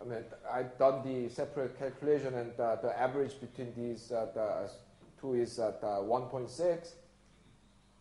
[0.00, 4.70] I mean, I've done the separate calculation, and uh, the average between these uh, the
[5.20, 6.92] two is at 1.6.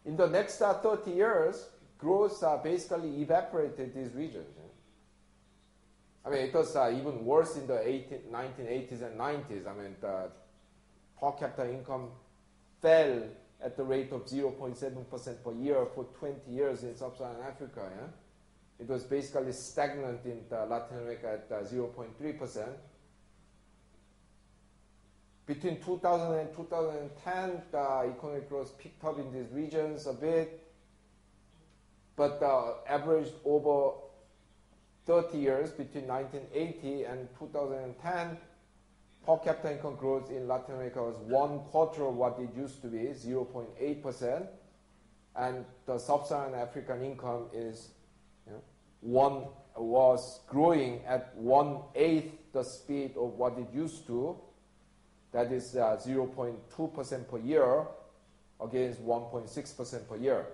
[0.05, 4.45] In the next 30 years, growth basically evaporated these regions.
[6.25, 9.67] I mean, it was uh, even worse in the 18, 1980s and 90s.
[9.67, 10.29] I mean, the
[11.19, 12.09] per capita income
[12.81, 13.23] fell
[13.63, 17.89] at the rate of 0.7% per year for 20 years in sub-Saharan Africa.
[17.95, 18.07] Yeah?
[18.79, 22.67] It was basically stagnant in Latin America at uh, 0.3%.
[25.45, 30.67] Between 2000 and 2010, the economic growth picked up in these regions a bit,
[32.15, 34.04] but uh, averaged over
[35.05, 38.37] 30 years between 1980 and 2010,
[39.25, 42.87] per capita income growth in Latin America was one quarter of what it used to
[42.87, 44.47] be, 0.8%,
[45.35, 47.89] and the sub-Saharan African income is
[48.45, 48.61] you know,
[49.01, 49.43] one
[49.77, 54.35] was growing at one eighth the speed of what it used to.
[55.33, 57.85] That is uh, 0.2% per year
[58.61, 60.45] against 1.6% per year.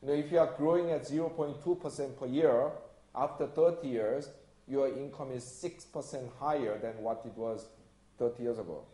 [0.00, 2.70] You know, if you are growing at 0.2% per year,
[3.14, 4.28] after 30 years,
[4.68, 7.66] your income is 6% higher than what it was
[8.18, 8.84] 30 years ago.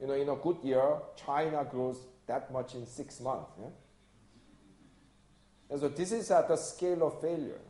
[0.00, 3.50] You know, in a good year, China grows that much in six months.
[3.58, 3.68] Yeah?
[5.70, 7.60] And so this is at the scale of failure.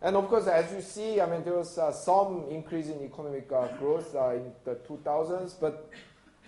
[0.00, 3.50] And of course, as you see, I mean, there was uh, some increase in economic
[3.50, 5.90] uh, growth uh, in the 2000s, but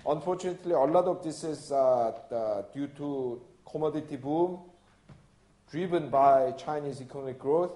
[0.07, 4.69] unfortunately, a lot of this is uh, due to commodity boom
[5.70, 7.72] driven by Chinese economic growth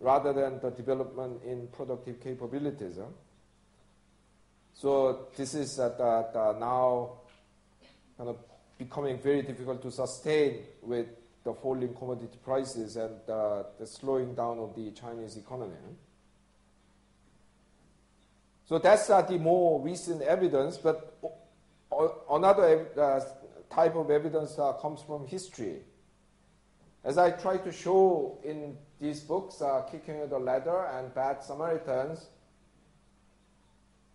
[0.00, 2.96] rather than the development in productive capabilities.
[2.98, 3.06] Huh?
[4.74, 7.12] So this is uh, the, the now
[8.18, 8.36] kind of
[8.78, 11.06] becoming very difficult to sustain with
[11.44, 15.74] the falling commodity prices and uh, the slowing down of the Chinese economy.
[18.68, 21.16] So that's uh, the more recent evidence, but
[22.30, 23.20] another uh,
[23.72, 25.76] type of evidence uh, comes from history.
[27.06, 32.26] As I try to show in these books, uh, Kicking the Ladder and Bad Samaritans,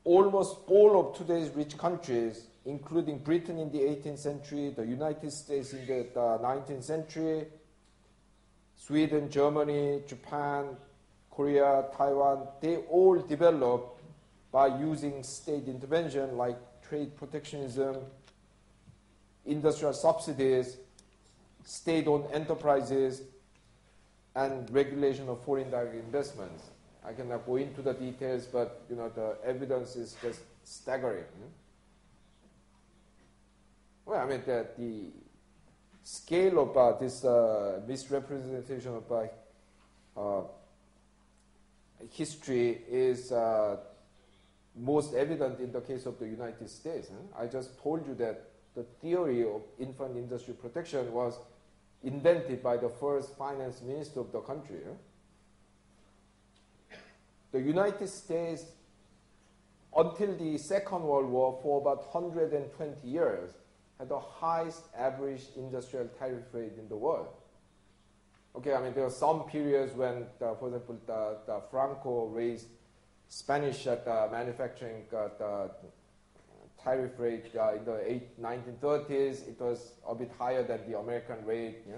[0.03, 5.71] almost all of today's rich countries, including Britain in the 18th century, the United States
[5.71, 7.45] in the, the 19th century,
[8.75, 10.75] Sweden, Germany, Japan,
[11.29, 14.01] Korea, Taiwan, they all developed
[14.51, 17.95] by using state intervention like trade protectionism,
[19.45, 20.75] industrial subsidies,
[21.63, 23.21] state-owned enterprises,
[24.35, 26.63] and regulation of foreign direct investments.
[27.03, 31.25] I cannot go into the details, but you know the evidence is just staggering.
[34.05, 35.05] Well, I mean the, the
[36.03, 40.43] scale of uh, this uh, misrepresentation of uh, uh
[42.11, 43.77] history is uh,
[44.75, 47.09] most evident in the case of the United States.
[47.37, 51.37] I just told you that the theory of infant industry protection was
[52.03, 54.79] invented by the first finance minister of the country.
[57.51, 58.65] The United States,
[59.95, 63.51] until the Second World War, for about 120 years,
[63.99, 67.27] had the highest average industrial tariff rate in the world.
[68.55, 72.67] Okay, I mean, there are some periods when, the, for example, the, the, Franco raised
[73.29, 75.71] Spanish the manufacturing uh, the
[76.83, 79.47] tariff rate uh, in the eight, 1930s.
[79.47, 81.95] It was a bit higher than the American rate, yeah?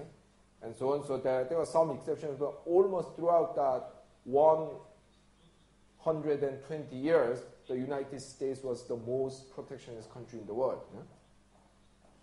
[0.62, 1.04] and so on.
[1.06, 3.84] So there, there were some exceptions, but almost throughout that
[4.26, 10.82] 120 years, the United States was the most protectionist country in the world.
[10.94, 11.02] Yeah?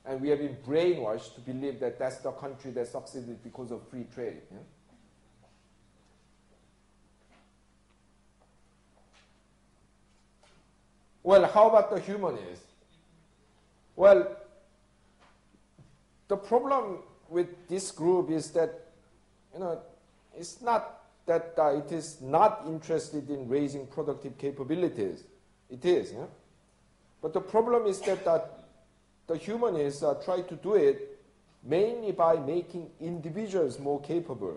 [0.04, 3.88] And we have been brainwashed to believe that that's the country that succeeded because of
[3.88, 4.42] free trade.
[4.50, 4.58] Yeah?
[11.22, 12.64] Well, how about the humanists?
[13.96, 14.36] Well,
[16.28, 16.98] the problem
[17.28, 18.88] with this group is that,
[19.52, 19.80] you know,
[20.36, 25.24] it's not that uh, it is not interested in raising productive capabilities.
[25.68, 26.12] It is.
[26.12, 26.26] Yeah?
[27.20, 28.40] But the problem is that uh,
[29.26, 31.18] the humanists uh, try to do it
[31.62, 34.56] mainly by making individuals more capable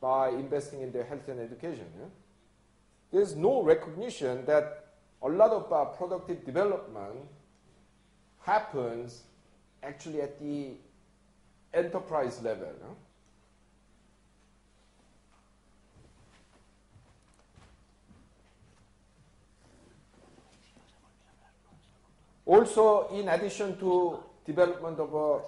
[0.00, 1.86] by investing in their health and education.
[1.98, 2.06] Yeah?
[3.12, 4.85] There's no recognition that
[5.22, 7.16] a lot of uh, productive development
[8.40, 9.22] happens
[9.82, 10.72] actually at the
[11.74, 12.72] enterprise level.
[22.44, 25.40] Also, in addition to development of a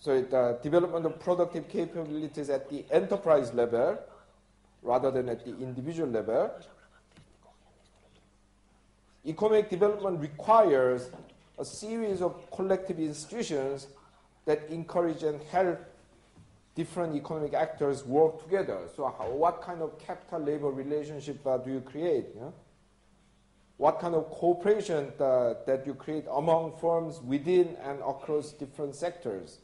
[0.00, 3.98] so the development of productive capabilities at the enterprise level
[4.82, 6.50] rather than at the individual level.
[9.26, 11.10] Economic development requires
[11.58, 13.86] a series of collective institutions
[14.44, 15.80] that encourage and help
[16.74, 18.78] different economic actors work together.
[18.94, 22.26] So, how, what kind of capital labor relationship uh, do you create?
[22.36, 22.50] Yeah?
[23.76, 29.58] what kind of cooperation uh, that you create among firms within and across different sectors.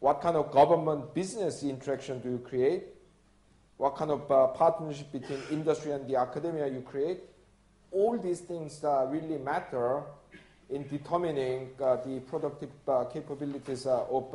[0.00, 2.84] What kind of government business interaction do you create?
[3.78, 7.20] What kind of uh, partnership between industry and the academia you create?
[7.94, 10.02] All these things uh, really matter
[10.68, 14.34] in determining uh, the productive uh, capabilities of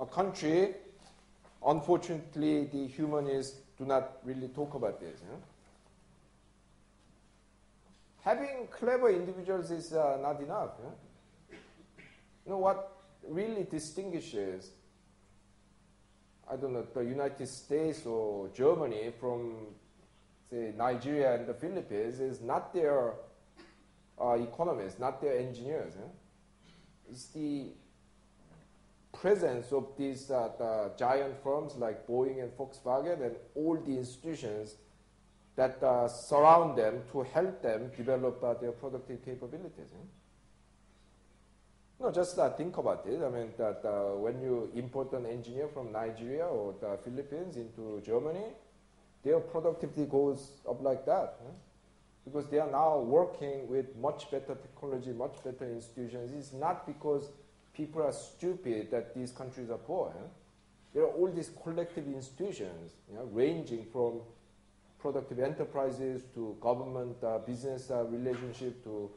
[0.00, 0.74] a country.
[1.66, 5.20] Unfortunately, the humanists do not really talk about this.
[8.24, 10.70] Having clever individuals is not enough.
[11.50, 12.96] You know what
[13.28, 14.70] really distinguishes,
[16.50, 19.66] I don't know, the United States or Germany from
[20.50, 23.14] say, Nigeria and the Philippines is not their
[24.20, 25.94] uh, economists, not their engineers.
[25.96, 26.08] Eh?
[27.10, 27.68] It's the
[29.12, 34.76] presence of these uh, the giant firms like Boeing and Volkswagen and all the institutions
[35.56, 39.90] that uh, surround them to help them develop uh, their productive capabilities.
[39.94, 40.06] Eh?
[41.98, 43.22] No, just uh, think about it.
[43.22, 48.02] I mean, that uh, when you import an engineer from Nigeria or the Philippines into
[48.04, 48.44] Germany,
[49.26, 51.34] their productivity goes up like that.
[51.48, 51.54] Eh?
[52.24, 56.30] Because they are now working with much better technology, much better institutions.
[56.32, 57.30] It's not because
[57.74, 60.12] people are stupid that these countries are poor.
[60.16, 60.28] Eh?
[60.94, 64.20] There are all these collective institutions, you know, ranging from
[65.00, 69.10] productive enterprises to government uh, business uh, relationship to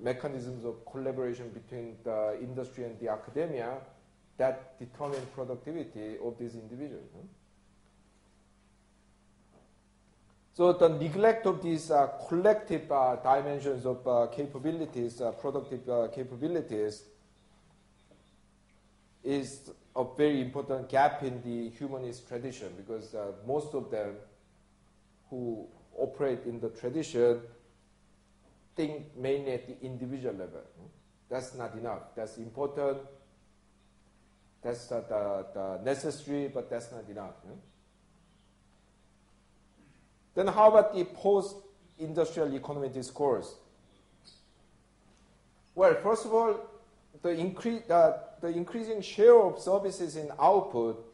[0.00, 3.74] mechanisms of collaboration between the industry and the academia
[4.38, 7.10] that determine productivity of these individuals.
[10.60, 16.08] So the neglect of these uh, collective uh, dimensions of uh, capabilities, uh, productive uh,
[16.08, 17.04] capabilities,
[19.24, 24.16] is a very important gap in the humanist tradition because uh, most of them
[25.30, 27.40] who operate in the tradition
[28.76, 30.60] think mainly at the individual level.
[31.30, 32.14] That's not enough.
[32.14, 32.98] That's important.
[34.60, 37.36] That's the, the, the necessary, but that's not enough.
[40.40, 43.56] Then how about the post-industrial economy discourse?
[45.74, 46.56] Well, first of all,
[47.20, 51.04] the, increase, uh, the increasing share of services in output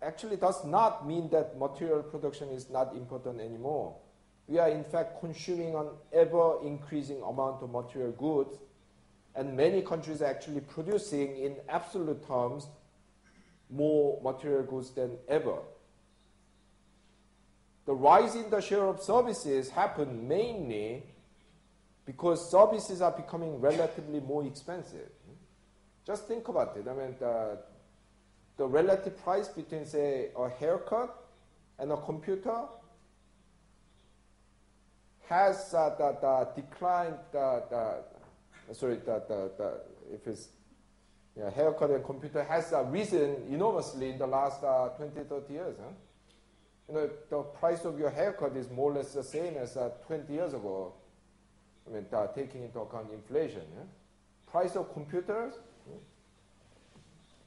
[0.00, 3.96] actually does not mean that material production is not important anymore.
[4.46, 8.60] We are in fact consuming an ever increasing amount of material goods,
[9.34, 12.68] and many countries are actually producing in absolute terms
[13.68, 15.56] more material goods than ever.
[17.86, 21.02] The rise in the share of services happened mainly
[22.06, 25.10] because services are becoming relatively more expensive.
[26.06, 26.86] Just think about it.
[26.88, 27.58] I mean, the,
[28.56, 31.14] the relative price between, say, a haircut
[31.78, 32.64] and a computer
[35.28, 39.80] has uh, the, the declined, the, the, sorry, the, the, the,
[40.14, 40.48] if it's
[41.36, 45.76] yeah, haircut and computer has uh, risen enormously in the last uh, 20, 30 years.
[45.80, 45.90] Huh?
[46.88, 49.90] You know, the price of your haircut is more or less the same as uh,
[50.06, 50.92] 20 years ago.
[51.86, 53.62] I mean, uh, taking into account inflation.
[53.74, 53.84] Yeah?
[54.50, 55.54] Price of computers,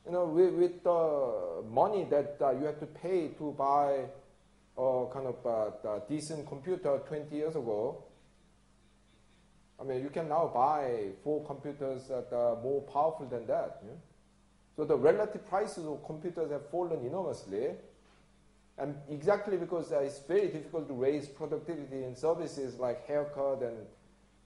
[0.05, 4.05] you know, with, with the money that uh, you have to pay to buy
[4.77, 8.03] a kind of uh, decent computer 20 years ago,
[9.79, 13.81] I mean, you can now buy four computers that are more powerful than that.
[13.85, 13.93] Yeah?
[14.75, 17.71] So the relative prices of computers have fallen enormously.
[18.77, 23.77] And exactly because uh, it's very difficult to raise productivity in services like haircut and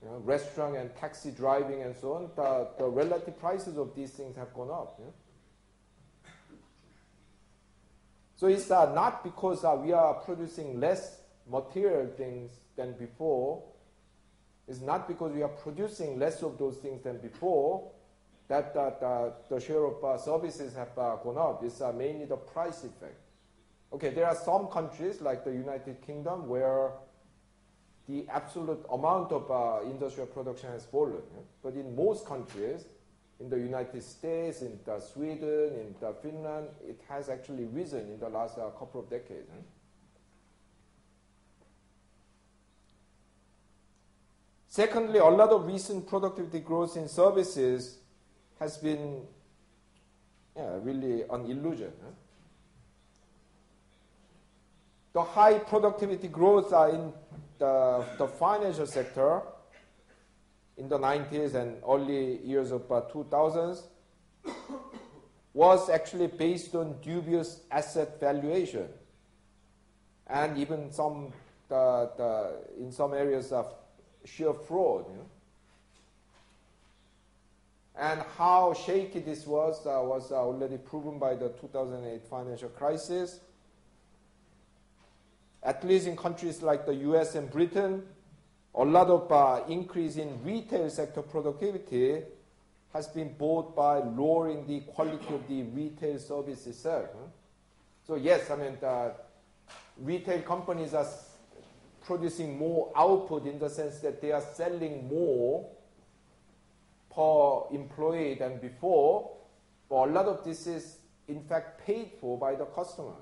[0.01, 4.11] you know, restaurant and taxi driving and so on, the, the relative prices of these
[4.11, 4.99] things have gone up.
[4.99, 6.31] Yeah?
[8.37, 13.61] So it's uh, not because uh, we are producing less material things than before.
[14.67, 17.91] It's not because we are producing less of those things than before
[18.51, 21.63] that, that the share of uh, services have uh, gone up.
[21.63, 23.20] It's uh, mainly the price effect.
[23.93, 26.91] Okay, there are some countries like the United Kingdom where
[28.07, 31.21] the absolute amount of uh, industrial production has fallen.
[31.33, 31.41] Yeah?
[31.61, 32.85] But in most countries,
[33.39, 38.19] in the United States, in the Sweden, in the Finland, it has actually risen in
[38.19, 39.49] the last uh, couple of decades.
[39.53, 39.61] Huh?
[44.67, 47.97] Secondly, a lot of recent productivity growth in services
[48.57, 49.21] has been
[50.55, 51.91] yeah, really an illusion.
[52.01, 52.11] Huh?
[55.13, 57.11] The high productivity growth in
[57.59, 59.41] the, the financial sector
[60.77, 63.83] in the 90s and early years of uh, 2000s
[65.53, 68.87] was actually based on dubious asset valuation
[70.27, 71.33] and even some
[71.67, 73.73] the, the, in some areas of
[74.25, 75.05] sheer fraud.
[75.09, 75.25] You know?
[77.95, 83.39] And how shaky this was uh, was uh, already proven by the 2008 financial crisis.
[85.63, 88.03] At least in countries like the US and Britain,
[88.73, 92.21] a lot of uh, increase in retail sector productivity
[92.93, 97.09] has been bought by lowering the quality of the retail service itself.
[98.05, 99.13] So yes, I mean, the
[99.97, 101.07] retail companies are
[102.05, 105.69] producing more output in the sense that they are selling more
[107.13, 109.31] per employee than before,
[109.89, 110.97] but a lot of this is
[111.27, 113.13] in fact paid for by the customer.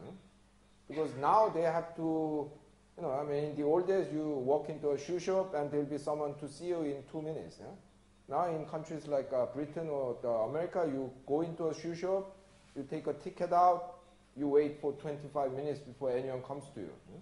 [0.90, 2.50] Because now they have to,
[2.98, 5.72] you know, I mean, in the old days, you walk into a shoe shop and
[5.72, 7.58] there'll be someone to see you in two minutes.
[7.60, 7.68] Yeah?
[8.28, 10.18] Now in countries like uh, Britain or
[10.50, 12.36] America, you go into a shoe shop,
[12.76, 14.00] you take a ticket out,
[14.36, 16.92] you wait for 25 minutes before anyone comes to you.
[17.12, 17.20] Yeah?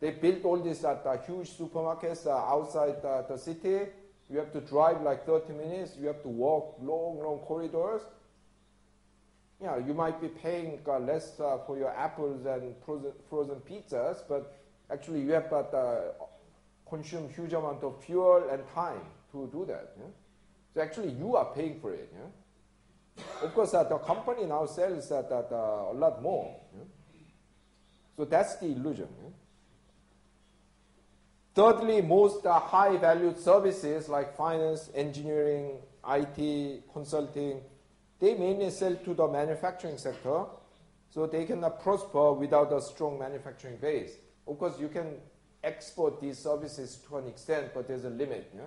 [0.00, 3.86] They built all these uh, huge supermarkets uh, outside uh, the city.
[4.28, 5.92] You have to drive like 30 minutes.
[5.98, 8.02] You have to walk long, long corridors.
[9.62, 14.16] Yeah, you might be paying uh, less uh, for your apples and frozen, frozen pizzas,
[14.28, 14.58] but
[14.90, 16.00] actually you have to uh,
[16.88, 19.00] consume huge amount of fuel and time
[19.30, 19.94] to do that.
[19.96, 20.06] Yeah?
[20.74, 22.12] So actually you are paying for it.
[22.12, 23.24] Yeah?
[23.42, 26.56] Of course, the company now sells that, a lot more.
[26.76, 26.84] Yeah?
[28.16, 29.06] So that's the illusion.
[31.54, 35.76] Thirdly, most uh, high valued services like finance, engineering,
[36.08, 37.60] IT, consulting,
[38.22, 40.44] they mainly sell to the manufacturing sector,
[41.10, 44.12] so they cannot prosper without a strong manufacturing base.
[44.46, 45.16] Of course, you can
[45.64, 48.48] export these services to an extent, but there's a limit.
[48.54, 48.66] Yeah?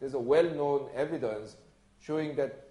[0.00, 1.54] There's a well-known evidence
[2.00, 2.66] showing that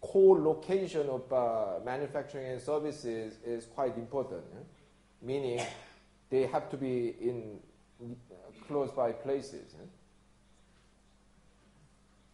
[0.00, 4.60] co-location of uh, manufacturing and services is quite important, yeah?
[5.20, 5.60] meaning
[6.30, 7.58] they have to be in
[8.66, 9.74] close by places.
[9.78, 9.84] Eh?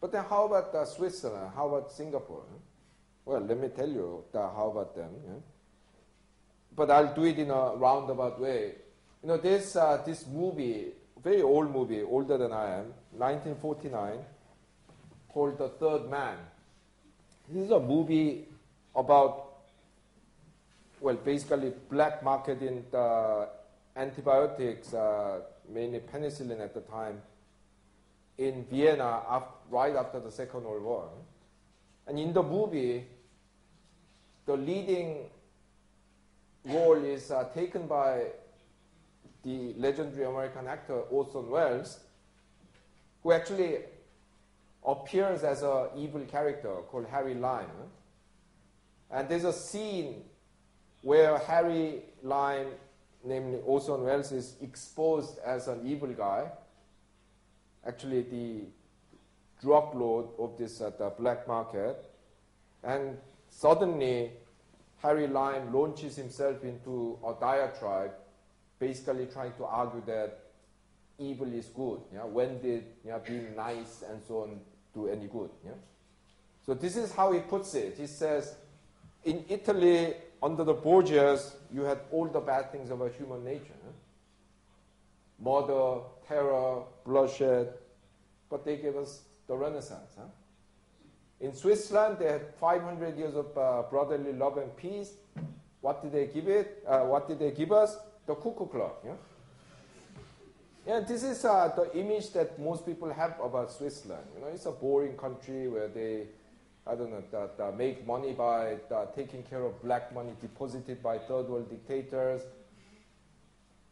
[0.00, 1.50] But then how about uh, Switzerland?
[1.56, 2.44] How about Singapore?
[2.54, 2.65] Eh?
[3.26, 5.10] Well, let me tell you how about them.
[5.28, 5.40] Eh?
[6.76, 8.76] But I'll do it in a roundabout way.
[9.20, 10.92] You know, this, uh, this movie,
[11.24, 14.18] very old movie, older than I am, 1949,
[15.28, 16.36] called The Third Man.
[17.48, 18.44] This is a movie
[18.94, 19.54] about,
[21.00, 23.48] well, basically black market in the
[23.96, 27.20] antibiotics, uh, mainly penicillin at the time,
[28.38, 29.20] in Vienna
[29.68, 31.08] right after the Second World War.
[32.06, 33.04] And in the movie,
[34.46, 35.26] the leading
[36.64, 38.26] role is uh, taken by
[39.42, 42.00] the legendary American actor Orson Welles,
[43.22, 43.78] who actually
[44.84, 47.66] appears as an evil character called Harry Lime.
[49.10, 50.22] And there's a scene
[51.02, 52.68] where Harry Lime
[53.26, 56.50] namely Orson Welles, is exposed as an evil guy.
[57.86, 58.60] Actually, the
[59.60, 62.04] drug lord of this uh, the black market.
[62.82, 63.18] And
[63.56, 64.30] suddenly,
[65.02, 68.12] Harry Lime launches himself into a diatribe,
[68.78, 70.38] basically trying to argue that
[71.18, 72.00] evil is good.
[72.12, 72.24] Yeah?
[72.24, 74.60] When did yeah, being nice and so on
[74.94, 75.50] do any good?
[75.64, 75.72] Yeah?
[76.64, 77.96] So this is how he puts it.
[77.96, 78.56] He says,
[79.24, 83.72] in Italy, under the Borgias, you had all the bad things about human nature.
[85.42, 87.74] Murder, terror, bloodshed,
[88.50, 90.14] but they gave us the Renaissance.
[90.16, 90.24] Huh?
[91.40, 95.12] In Switzerland, they had 500 years of uh, brotherly love and peace.
[95.80, 96.82] What did they give it?
[96.86, 97.96] Uh, what did they give us?
[98.26, 99.02] The Cuckoo Clock.
[99.04, 99.12] Yeah,
[100.86, 104.26] yeah this is uh, the image that most people have about Switzerland.
[104.34, 106.26] You know, it's a boring country where they
[106.88, 108.76] I don't know, that, that make money by
[109.16, 112.42] taking care of black money deposited by third world dictators,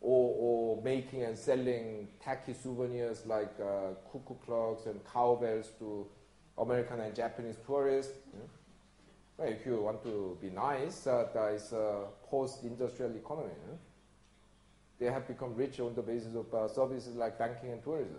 [0.01, 6.07] or, or making and selling tacky souvenirs like uh, cuckoo clocks and cowbells to
[6.59, 8.13] American and Japanese tourists.
[9.37, 13.51] Well, if you want to be nice, uh, there is a post-industrial economy.
[15.01, 18.19] They have become rich on the basis of uh, services like banking and tourism.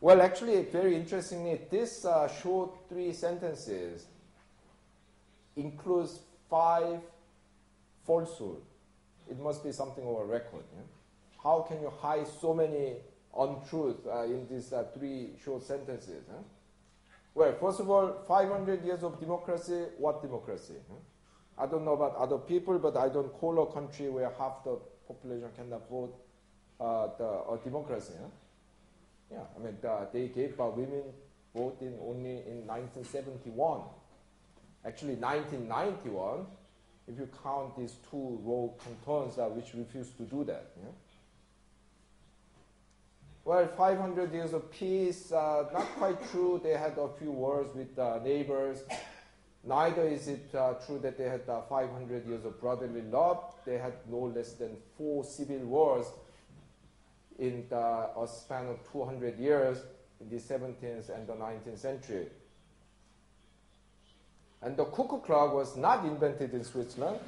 [0.00, 4.06] Well, actually, very interestingly, this uh, short three sentences
[5.54, 6.20] includes
[6.50, 7.00] five
[8.04, 8.60] falsehood.
[9.30, 10.64] It must be something of a record.
[10.74, 10.82] Yeah?
[11.42, 12.96] How can you hide so many
[13.38, 16.24] untruths uh, in these uh, three short sentences?
[16.30, 16.42] Huh?
[17.34, 19.84] Well, first of all, 500 years of democracy.
[19.98, 20.74] What democracy?
[20.88, 20.96] Huh?
[21.58, 24.78] I don't know about other people, but I don't call a country where half the
[25.06, 26.14] population cannot vote
[26.80, 28.14] uh, the, a democracy.
[28.20, 28.28] Huh?
[29.32, 31.02] Yeah, I mean, the, they gave uh, women
[31.54, 33.80] voting only in 1971.
[34.84, 36.46] Actually, 1991,
[37.08, 40.70] if you count these two rogue cantons uh, which refused to do that.
[40.76, 40.90] Yeah?
[43.46, 46.60] Well, 500 years of peace, uh, not quite true.
[46.60, 48.82] They had a few wars with uh, neighbors.
[49.62, 53.54] Neither is it uh, true that they had uh, 500 years of brotherly love.
[53.64, 56.06] They had no less than four civil wars
[57.38, 59.78] in the, a span of 200 years
[60.20, 62.26] in the 17th and the 19th century.
[64.60, 67.20] And the cuckoo clock was not invented in Switzerland,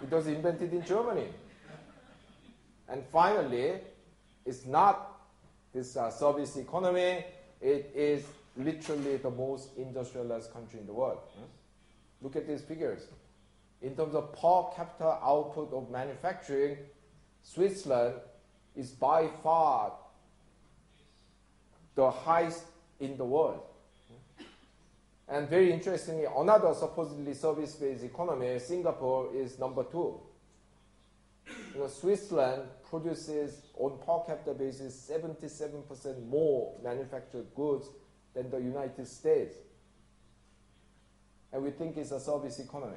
[0.00, 1.26] it was invented in Germany.
[2.88, 3.80] And finally,
[4.48, 5.20] it's not
[5.74, 7.24] this uh, service economy,
[7.60, 8.24] it is
[8.56, 11.18] literally the most industrialized country in the world.
[12.22, 13.02] Look at these figures.
[13.80, 16.78] in terms of per capita output of manufacturing,
[17.42, 18.14] Switzerland
[18.74, 19.92] is by far
[21.94, 22.64] the highest
[23.00, 23.60] in the world.
[25.28, 30.18] And very interestingly, another supposedly service-based economy, Singapore, is number two.
[31.88, 37.88] Switzerland produces on per capita basis 77% more manufactured goods
[38.34, 39.56] than the United States.
[41.52, 42.96] And we think it's a service economy.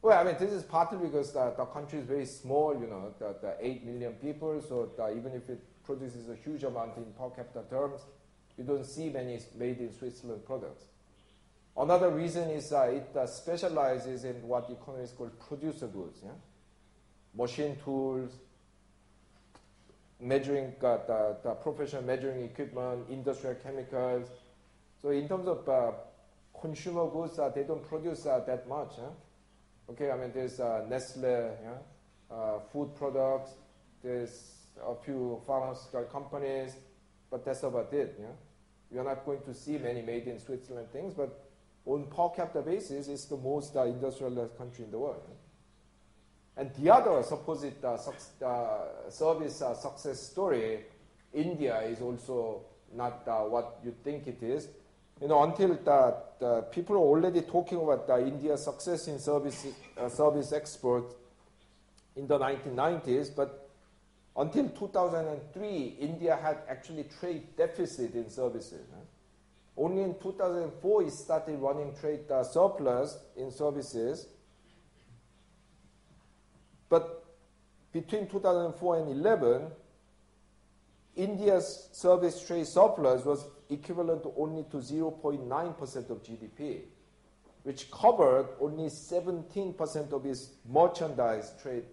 [0.00, 3.14] Well, I mean, this is partly because the, the country is very small, you know,
[3.18, 7.04] the, the 8 million people, so the, even if it produces a huge amount in
[7.18, 8.02] per capita terms,
[8.56, 10.84] you don't see many made in Switzerland products.
[11.76, 16.20] Another reason is uh, it uh, specializes in what economists call producer goods.
[16.24, 16.30] Yeah?
[17.36, 18.32] Machine tools,
[20.20, 24.28] measuring, uh, the, the, professional measuring equipment, industrial chemicals.
[25.00, 25.92] So in terms of uh,
[26.60, 28.94] consumer goods, uh, they don't produce uh, that much.
[29.88, 32.58] Okay, I mean, there's Nestle, yeah?
[32.72, 33.52] food products,
[34.02, 34.52] there's
[34.84, 36.72] a few pharmaceutical companies,
[37.30, 38.16] but that's about it.
[38.20, 38.26] Yeah?
[38.90, 41.47] You're not going to see many made in Switzerland things, but
[41.88, 45.22] on per capita basis, it's the most uh, industrialized country in the world.
[46.56, 47.96] And the other supposed uh,
[48.44, 50.84] uh, service uh, success story,
[51.32, 52.62] India is also
[52.94, 54.68] not uh, what you think it is.
[55.20, 55.76] You know, until
[56.70, 59.66] people are already talking about India's success in service,
[59.96, 61.14] uh, service export
[62.16, 63.70] in the 1990s, but
[64.36, 68.86] until 2003, India had actually trade deficit in services.
[69.78, 74.26] Only in 2004 it started running trade uh, surplus in services.
[76.88, 77.24] But
[77.92, 79.70] between 2004 and 11,
[81.14, 86.82] India's service trade surplus was equivalent to only to 0.9% of GDP,
[87.62, 91.84] which covered only 17% of its merchandise trade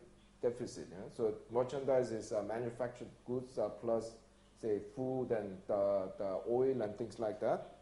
[0.42, 0.88] deficit.
[0.92, 0.98] Yeah?
[1.16, 4.16] So merchandise is uh, manufactured goods uh, plus,
[4.62, 7.75] say, food and uh, the oil and things like that.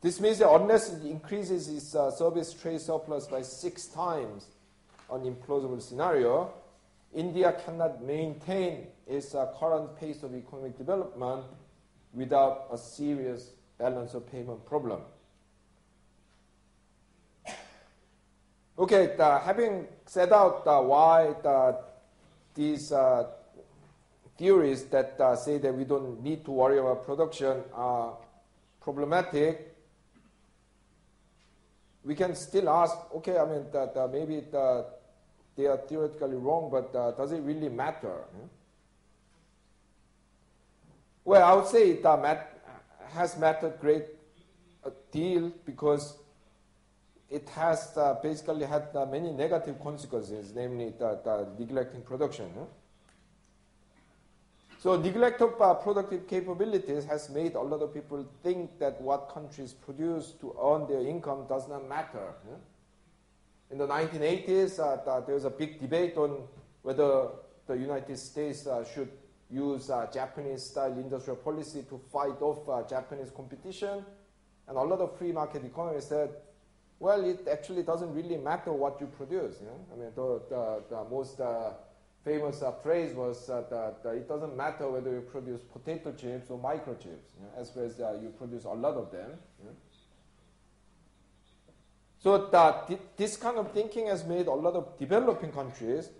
[0.00, 4.46] This means that unless it increases its uh, service trade surplus by six times,
[5.10, 6.52] an implausible scenario,
[7.14, 11.44] India cannot maintain its uh, current pace of economic development
[12.12, 15.00] without a serious balance of payment problem.
[18.78, 21.76] Okay, the, having set out uh, why the,
[22.54, 23.26] these uh,
[24.36, 28.16] theories that uh, say that we don't need to worry about production are
[28.80, 29.74] problematic,
[32.08, 34.86] we can still ask, okay, I mean, that uh, maybe the,
[35.54, 38.24] they are theoretically wrong, but uh, does it really matter?
[41.22, 42.58] Well, I would say it uh, mat-
[43.12, 44.06] has mattered a great
[45.12, 46.16] deal because
[47.28, 52.50] it has uh, basically had uh, many negative consequences, namely the, neglecting production.
[52.58, 52.64] Huh?
[54.80, 59.28] So neglect of uh, productive capabilities has made a lot of people think that what
[59.28, 62.34] countries produce to earn their income does not matter.
[62.48, 62.56] Huh?
[63.72, 66.42] In the 1980s, uh, the, there was a big debate on
[66.82, 67.26] whether
[67.66, 69.10] the United States uh, should
[69.50, 74.04] use uh, Japanese-style industrial policy to fight off Japanese competition.
[74.68, 76.30] And a lot of free market economists said,
[77.00, 79.60] well, it actually doesn't really matter what you produce.
[79.60, 79.86] Know?
[79.92, 81.72] I mean, the, the, the most uh,
[82.24, 86.58] famous uh, phrase was uh, that it doesn't matter whether you produce potato chips or
[86.58, 89.30] microchips, you know, as well as uh, you produce a lot of them.
[89.58, 89.76] You know?
[92.20, 96.10] So that this kind of thinking has made a lot of developing countries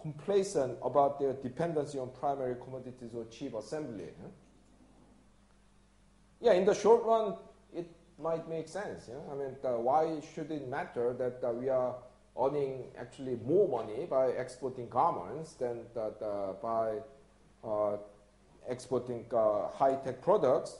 [0.00, 4.10] complacent about their dependency on primary commodities or cheap assembly.
[6.40, 7.34] Yeah, in the short run,
[7.74, 9.10] it might make sense.
[9.30, 11.96] I mean, uh, why should it matter that uh, we are
[12.40, 15.80] earning actually more money by exporting garments than
[16.62, 16.98] by
[17.64, 17.96] uh,
[18.68, 20.76] exporting uh, high-tech products?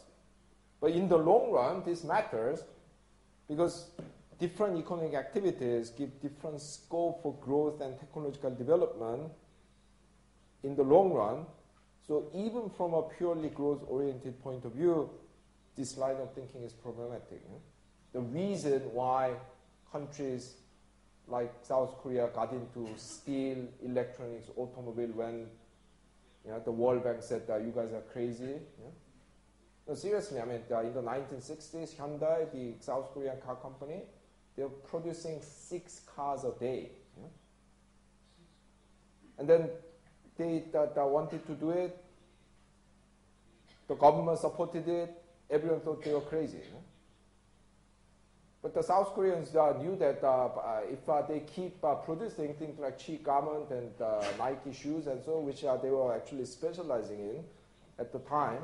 [0.81, 2.63] But in the long run, this matters
[3.49, 3.91] because
[4.39, 9.33] different economic activities give different scope for growth and technological development
[10.63, 11.47] in the long run.
[12.07, 15.11] So even from a purely growth-oriented point of view,
[15.77, 17.43] this line of thinking is problematic.
[18.13, 19.35] The reason why
[19.93, 20.55] countries
[21.29, 25.47] like South Korea got into steel, electronics, automobile when
[26.45, 28.55] you know, the World Bank said that you guys are crazy.
[29.87, 34.03] No, seriously, I mean, uh, in the 1960s, Hyundai, the South Korean car company,
[34.57, 36.91] they were producing six cars a day.
[39.39, 39.71] And then
[40.37, 41.97] they that, wanted to do it.
[43.87, 46.61] The government supported it everyone thought they were crazy.
[48.69, 52.99] But the South Koreans uh, knew that uh, uh if they keep producing things like
[52.99, 53.91] cheap garment and
[54.39, 57.45] Nike shoes and so, which they were actually specializing in
[57.99, 58.63] at the time,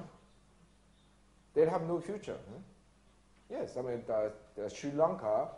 [1.55, 2.37] they'd have no future.
[3.51, 4.03] Yes, I mean,
[4.69, 5.49] Sri Lanka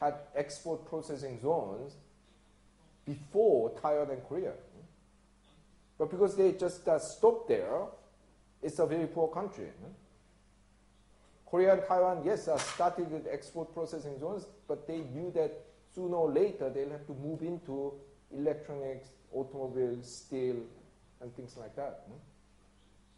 [0.00, 1.92] had export processing zones
[3.04, 4.54] before Taiwan and Korea.
[5.96, 7.82] But because they just uh, stopped there,
[8.60, 9.68] it's a very poor country.
[11.46, 16.32] Korea and Taiwan, yes, started with export processing zones, but they knew that sooner or
[16.32, 17.92] later they'll have to move into
[18.36, 20.56] electronics, automobiles, steel,
[21.20, 22.06] and things like that.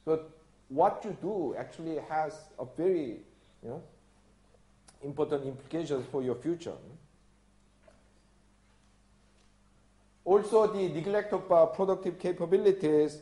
[0.04, 0.26] So
[0.68, 3.20] what you do actually has a very
[3.62, 3.82] you know,
[5.02, 6.74] important implications for your future.
[10.24, 13.18] Also, the neglect of uh, productive capabilities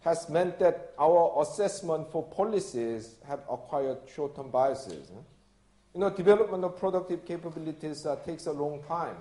[0.00, 5.10] has meant that our assessment for policies have acquired short-term biases.
[5.94, 9.16] You know, development of productive capabilities uh, takes a long time.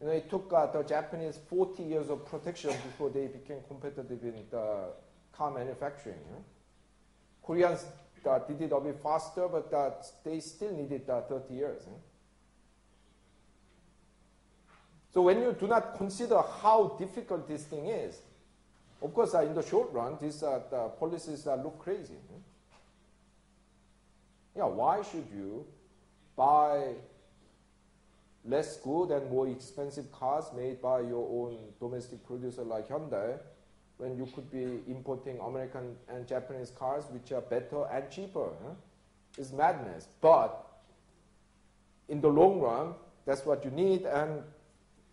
[0.00, 4.22] You know, it took uh, the Japanese 40 years of protection before they became competitive
[4.22, 4.90] in the
[5.32, 6.18] car manufacturing.
[7.42, 7.84] Koreans
[8.28, 9.90] uh, did it a bit faster, but uh,
[10.24, 11.82] they still needed uh, 30 years.
[15.12, 18.20] So when you do not consider how difficult this thing is,
[19.02, 22.14] of course, uh, in the short run, these uh, the policies uh, look crazy.
[22.14, 22.40] Hmm?
[24.56, 25.64] Yeah, why should you
[26.36, 26.94] buy
[28.44, 33.38] less good and more expensive cars made by your own domestic producer like Hyundai
[33.98, 38.48] when you could be importing American and Japanese cars which are better and cheaper?
[38.64, 38.72] Huh?
[39.38, 40.08] It's madness.
[40.20, 40.66] But
[42.08, 42.94] in the long run,
[43.24, 44.42] that's what you need, and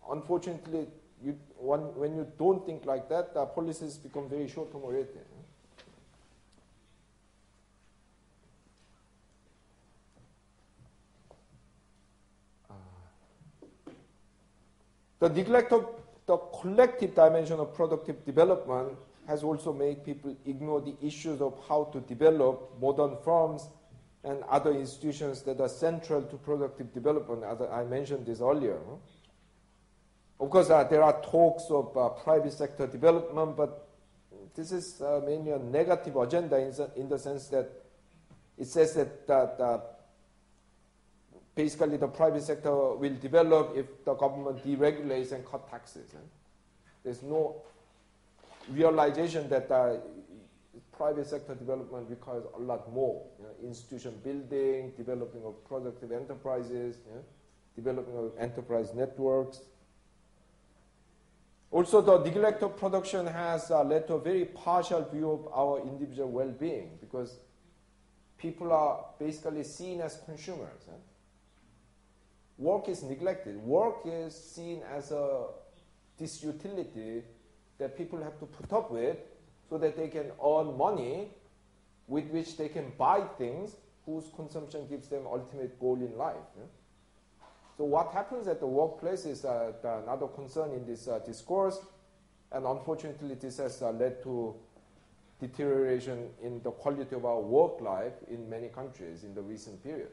[0.09, 0.87] unfortunately,
[1.23, 5.25] you, one, when you don't think like that, the policies become very short-term oriented.
[15.19, 15.87] The neglect of
[16.27, 18.97] the collective dimension of productive development
[19.27, 23.67] has also made people ignore the issues of how to develop modern firms
[24.23, 28.77] and other institutions that are central to productive development, as I mentioned this earlier.
[30.39, 33.87] Of course, uh, there are talks of uh, private sector development, but
[34.55, 37.69] this is uh, mainly a negative agenda in the, in the, sense that
[38.57, 39.99] it says that, that
[41.55, 46.13] basically the private sector will develop if the government deregulates and cut taxes.
[47.03, 47.63] There's no
[48.69, 49.97] realization that uh,
[50.95, 53.23] private sector development requires a lot more.
[53.39, 56.97] You know, institution building, developing of productive enterprises,
[57.75, 59.61] developing of enterprise networks,
[61.69, 65.81] also, the neglect of production has uh, led to a very partial view of our
[65.81, 67.39] individual well-being because
[68.37, 70.87] people are basically seen as consumers.
[72.57, 73.57] Work is neglected.
[73.57, 75.47] Work is seen as a
[76.19, 77.23] disutility
[77.77, 79.17] that people have to put up with
[79.69, 81.27] so that they can earn money
[82.07, 86.35] with which they can buy things whose consumption gives them ultimate goal in life.
[86.57, 86.65] Eh?
[87.77, 91.79] So what happens at the workplace is uh, another concern in this uh, discourse,
[92.51, 94.55] and unfortunately this has uh, led to
[95.39, 100.09] deterioration in the quality of our work life in many countries in the recent period.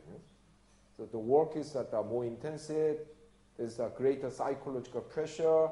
[0.99, 2.99] So the work is uh, more intensive,
[3.57, 5.69] there's a greater psychological pressure,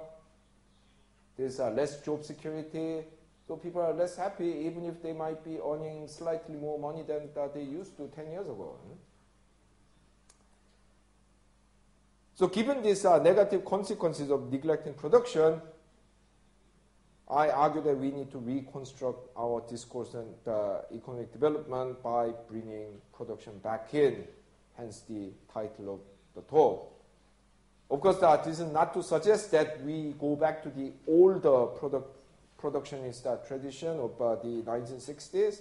[1.36, 3.02] there's uh, less job security,
[3.46, 7.28] so people are less happy even if they might be earning slightly more money than
[7.52, 8.76] they used to 10 years ago.
[12.42, 15.62] So given these uh, negative consequences of neglecting production,
[17.30, 23.00] I argue that we need to reconstruct our discourse on uh, economic development by bringing
[23.16, 24.24] production back in,
[24.76, 26.00] hence the title of
[26.34, 26.92] the talk.
[27.88, 31.66] Of course, uh, this is not to suggest that we go back to the older
[31.66, 32.10] product,
[32.60, 35.60] productionist uh, tradition of uh, the 1960s.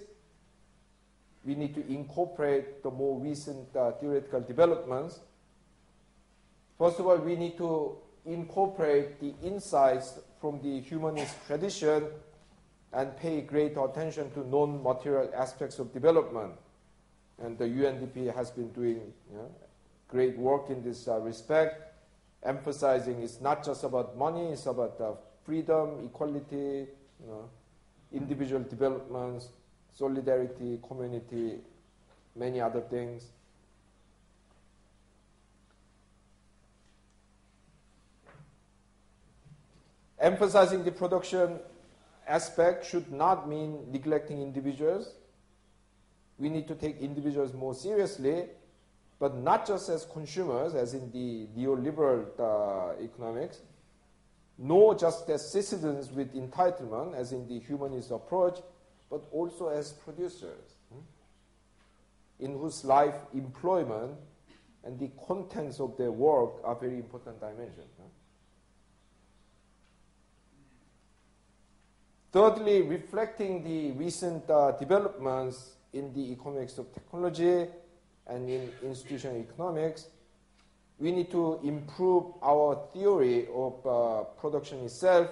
[1.44, 5.20] We need to incorporate the more recent uh, theoretical developments
[6.78, 12.06] First of all, we need to incorporate the insights from the humanist tradition
[12.92, 16.52] and pay great attention to non-material aspects of development.
[17.42, 19.00] And the UNDP has been doing
[19.30, 19.50] you know,
[20.08, 21.94] great work in this uh, respect,
[22.42, 25.12] emphasizing it's not just about money, it's about uh,
[25.44, 26.86] freedom, equality,
[27.20, 27.48] you know,
[28.12, 29.48] individual developments,
[29.92, 31.58] solidarity, community,
[32.36, 33.24] many other things.
[40.22, 41.58] Emphasizing the production
[42.28, 45.16] aspect should not mean neglecting individuals.
[46.38, 48.44] We need to take individuals more seriously,
[49.18, 53.58] but not just as consumers, as in the neoliberal uh, economics,
[54.58, 58.60] nor just as citizens with entitlement, as in the humanist approach,
[59.10, 61.00] but also as producers, hmm,
[62.38, 64.12] in whose life employment
[64.84, 67.90] and the contents of their work are very important dimensions.
[72.32, 77.66] Thirdly, reflecting the recent uh, developments in the economics of technology
[78.26, 80.06] and in institutional economics,
[80.98, 85.28] we need to improve our theory of uh, production itself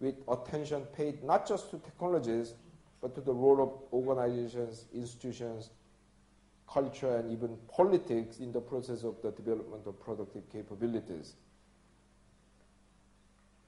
[0.00, 2.54] with attention paid not just to technologies,
[3.02, 5.68] but to the role of organizations, institutions,
[6.72, 11.34] culture, and even politics in the process of the development of productive capabilities.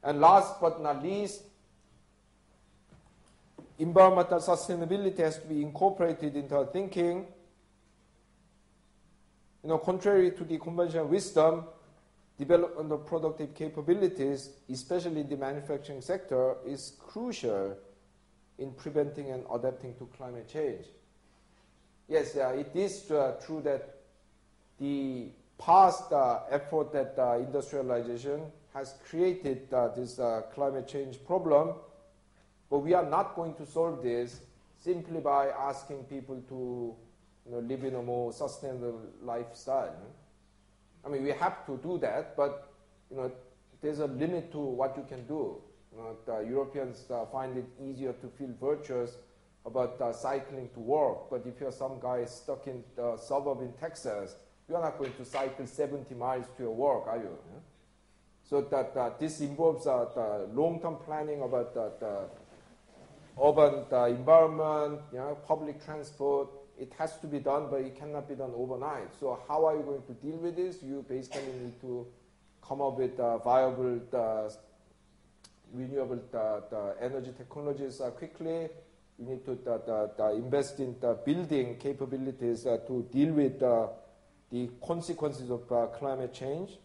[0.02, 1.42] And last but not least,
[3.78, 7.26] environmental sustainability has to be incorporated into our thinking.
[9.62, 11.64] You know, contrary to the conventional wisdom,
[12.38, 17.76] development of productive capabilities, especially in the manufacturing sector, is crucial
[18.58, 20.86] in preventing and adapting to climate change.
[22.08, 23.96] Yes, it is uh, true that
[24.78, 28.42] the past uh, effort that uh, industrialization
[28.74, 31.74] has created uh, this uh, climate change problem
[32.70, 34.40] but we are not going to solve this
[34.78, 36.94] simply by asking people to
[37.46, 39.94] you know, live in a more sustainable lifestyle.
[41.04, 42.72] I mean, we have to do that, but
[43.10, 43.30] you know,
[43.80, 45.56] there's a limit to what you can do.
[45.92, 49.16] You know, the Europeans uh, find it easier to feel virtuous
[49.64, 53.72] about uh, cycling to work, but if you're some guy stuck in the suburb in
[53.74, 54.36] Texas,
[54.68, 57.38] you're not going to cycle 70 miles to your work, are you?
[57.52, 57.60] Yeah?
[58.48, 62.28] So that uh, this involves uh, long-term planning about the
[63.42, 63.84] urban
[64.16, 66.48] environment, you know, public transport.
[66.78, 69.14] It has to be done, but it cannot be done overnight.
[69.18, 70.82] So how are you going to deal with this?
[70.82, 72.06] You basically need to
[72.62, 74.00] come up with viable
[75.72, 76.20] renewable
[77.00, 78.68] energy technologies uh, quickly.
[79.18, 83.88] You need to invest in the building capabilities uh, to deal with uh,
[84.50, 85.66] the consequences of
[85.98, 86.78] climate change.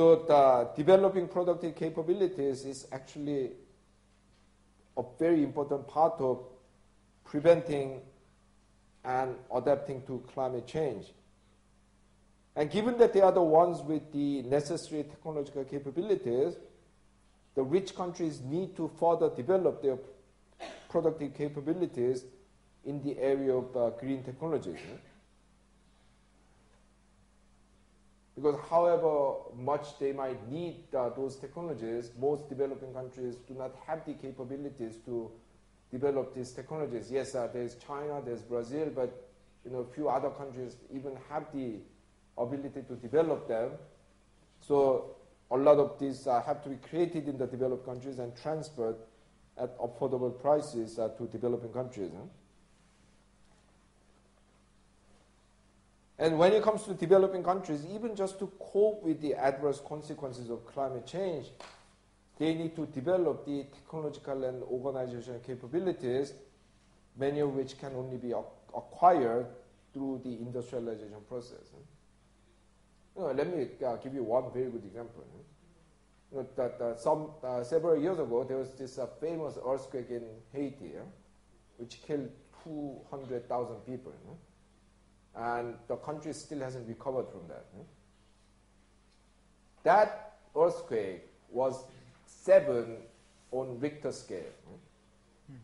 [0.00, 3.50] So the developing productive capabilities is actually
[4.96, 6.42] a very important part of
[7.22, 8.00] preventing
[9.04, 11.12] and adapting to climate change.
[12.56, 16.54] And given that they are the ones with the necessary technological capabilities,
[17.54, 19.98] the rich countries need to further develop their
[20.88, 22.24] productive capabilities
[22.86, 24.78] in the area of uh, green technologies.
[28.40, 34.06] Because however much they might need uh, those technologies, most developing countries do not have
[34.06, 35.30] the capabilities to
[35.90, 37.10] develop these technologies.
[37.10, 39.28] Yes, uh, there's China, there's Brazil, but
[39.64, 41.80] you know, few other countries even have the
[42.38, 43.72] ability to develop them.
[44.60, 45.16] So
[45.50, 48.96] a lot of these uh, have to be created in the developed countries and transferred
[49.58, 52.10] at affordable prices uh, to developing countries.
[56.20, 60.50] And when it comes to developing countries, even just to cope with the adverse consequences
[60.50, 61.46] of climate change,
[62.38, 66.34] they need to develop the technological and organizational capabilities,
[67.16, 69.46] many of which can only be acquired
[69.94, 71.72] through the industrialization process.
[73.16, 75.24] You know, let me uh, give you one very good example.
[76.30, 80.10] You know, that, uh, some, uh, several years ago, there was this uh, famous earthquake
[80.10, 80.92] in Haiti,
[81.78, 82.28] which killed
[82.64, 84.12] 200,000 people.
[84.12, 84.38] You know?
[85.36, 87.66] And the country still hasn't recovered from that.
[87.74, 87.82] Hmm?
[89.84, 91.82] That earthquake was
[92.26, 92.96] seven
[93.52, 94.52] on Richter scale.
[94.66, 95.54] Hmm?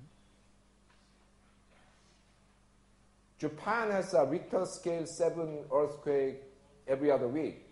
[3.38, 6.42] Japan has a Richter scale seven earthquake
[6.88, 7.62] every other week.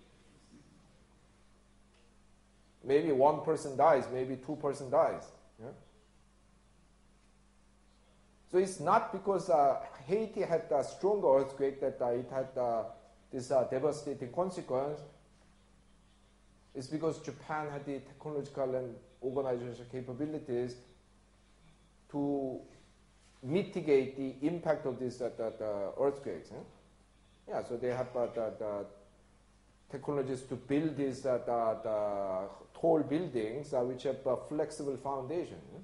[2.86, 5.22] Maybe one person dies, maybe two person dies.
[5.58, 5.68] Yeah?
[8.54, 12.84] So it's not because uh, Haiti had a strong earthquake that uh, it had uh,
[13.32, 15.00] this devastating consequence.
[16.72, 18.94] It's because Japan had the technological and
[19.24, 20.76] organizational capabilities
[22.12, 22.60] to
[23.42, 25.30] mitigate the impact of these uh,
[26.00, 26.52] earthquakes.
[26.52, 27.48] Eh?
[27.48, 28.86] Yeah, so they have uh, the, the,
[29.90, 31.38] technologies to build these uh,
[31.82, 32.48] the,
[32.80, 35.58] tall buildings which have a flexible foundation.
[35.74, 35.80] Eh?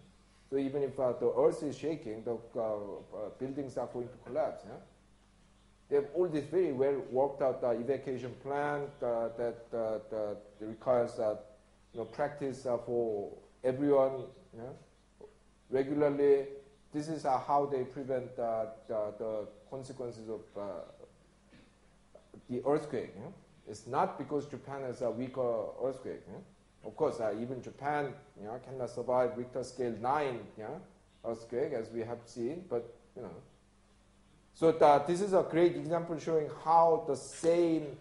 [0.50, 4.16] So even if uh, the earth is shaking, the uh, uh, buildings are going to
[4.26, 4.64] collapse.
[4.66, 4.74] Yeah?
[5.88, 12.04] They have all this very well worked out evacuation plan that, that requires you know,
[12.04, 13.32] practice for
[13.62, 14.24] everyone
[14.56, 14.62] yeah?
[15.70, 16.46] regularly.
[16.92, 20.64] this is uh, how they prevent uh, the, the, consequences of uh,
[22.48, 23.16] the earthquake.
[23.16, 23.32] Know?
[23.68, 26.26] It's not because Japan has a weaker earthquake.
[26.26, 26.42] Know?
[26.84, 30.80] Of course, uh, even Japan you know, cannot survive Richter scale 9 you know,
[31.26, 33.34] earthquake, as we have seen, but you know.
[34.54, 37.96] So the, this is a great example showing how the same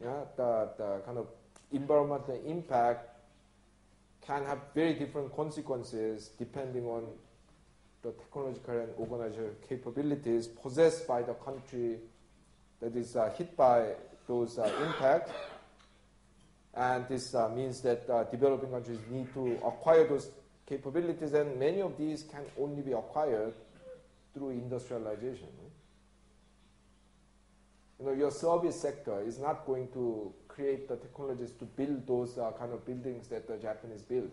[0.00, 1.26] you know, the, the kind of
[1.70, 3.08] environmental impact
[4.26, 7.04] can have very different consequences depending on
[8.02, 11.98] the technological and organizational capabilities possessed by the country
[12.80, 13.92] that is uh, hit by
[14.26, 15.30] those uh, impacts.
[16.74, 20.30] And this uh, means that uh, developing countries need to acquire those
[20.66, 23.52] capabilities, and many of these can only be acquired
[24.32, 25.48] through industrialization.
[28.00, 32.38] You know, your service sector is not going to create the technologies to build those
[32.38, 34.30] uh, kind of buildings that the Japanese built.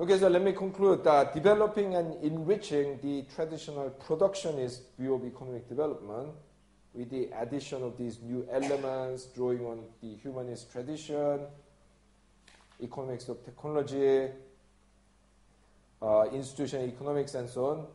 [0.00, 1.06] Okay, so let me conclude.
[1.06, 6.28] Uh, developing and enriching the traditional productionist view of economic development
[6.98, 11.38] with the addition of these new elements, drawing on the humanist tradition,
[12.82, 14.28] economics of technology,
[16.02, 17.86] uh, institutional economics, and so on.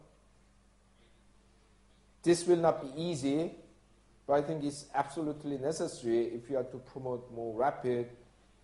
[2.24, 3.52] This will not be easy,
[4.26, 8.08] but I think it's absolutely necessary if you are to promote more rapid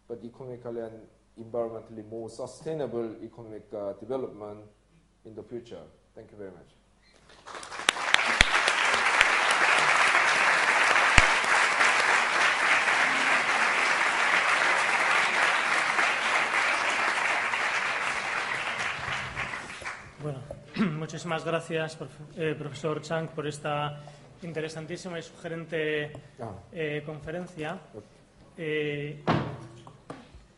[0.08, 1.02] but economically and
[1.38, 4.60] environmentally more sustainable economic uh, development
[5.26, 5.82] in the future.
[6.16, 6.79] Thank you very much.
[20.22, 20.40] Bueno,
[20.98, 21.98] muchísimas gracias,
[22.36, 24.02] eh, profesor Chang, por esta
[24.42, 26.12] interesantísima y sugerente
[26.42, 26.52] ah.
[26.74, 27.80] eh, conferencia,
[28.58, 29.22] eh,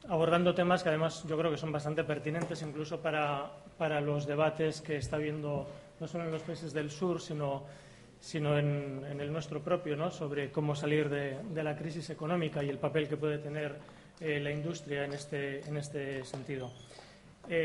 [0.09, 4.81] abordando temas que además yo creo que son bastante pertinentes incluso para, para los debates
[4.81, 5.67] que está habiendo
[5.99, 7.63] no solo en los países del sur, sino,
[8.19, 10.09] sino en, el nuestro propio, ¿no?
[10.09, 13.77] sobre cómo salir de, de, la crisis económica y el papel que puede tener
[14.19, 16.71] eh, la industria en este, en este sentido.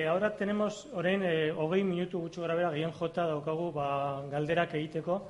[0.08, 5.20] Ahora tenemos, orain, eh, hogei minutu gutxu gara bera, gehien jota daukagu ba, galderak egiteko.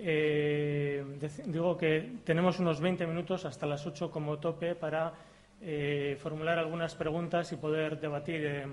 [0.00, 1.04] Eh,
[1.46, 5.12] digo que tenemos unos 20 minutos hasta las 8 como tope para
[5.60, 8.66] eh, formular algunas preguntas y poder debatir eh,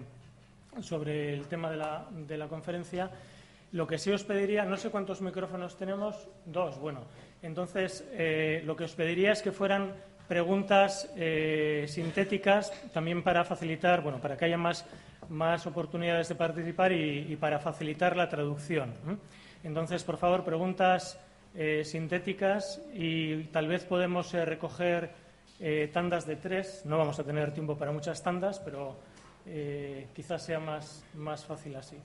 [0.82, 3.10] sobre el tema de la, de la, conferencia.
[3.72, 7.02] Lo que sí os pediría, no sé cuántos micrófonos tenemos, dos, bueno.
[7.42, 8.06] Entonces,
[8.64, 9.94] lo que os pediría es que fueran
[10.28, 11.10] preguntas
[11.88, 14.86] sintéticas también para facilitar, bueno, para que haya más,
[15.30, 18.94] más oportunidades de participar y, y para facilitar la traducción.
[19.64, 21.18] Entonces, por favor, preguntas
[21.58, 25.12] eh, sintéticas y tal vez podemos eh, recoger
[25.62, 26.82] eh, tandas de tres.
[26.86, 28.98] No vamos a tener tiempo para muchas tandas, pero
[30.16, 31.98] quizás sea más, más fácil así.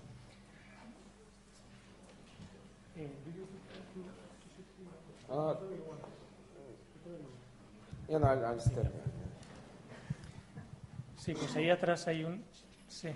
[5.28, 5.54] Uh,
[11.16, 12.42] sí, pues ahí atrás hay un.
[12.88, 13.08] Sí.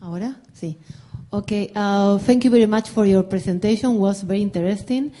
[0.00, 0.36] Ahora?
[0.54, 0.78] Sí.
[1.30, 3.96] Okay, uh, thank you very much for your presentation.
[3.96, 5.12] It was very interesting.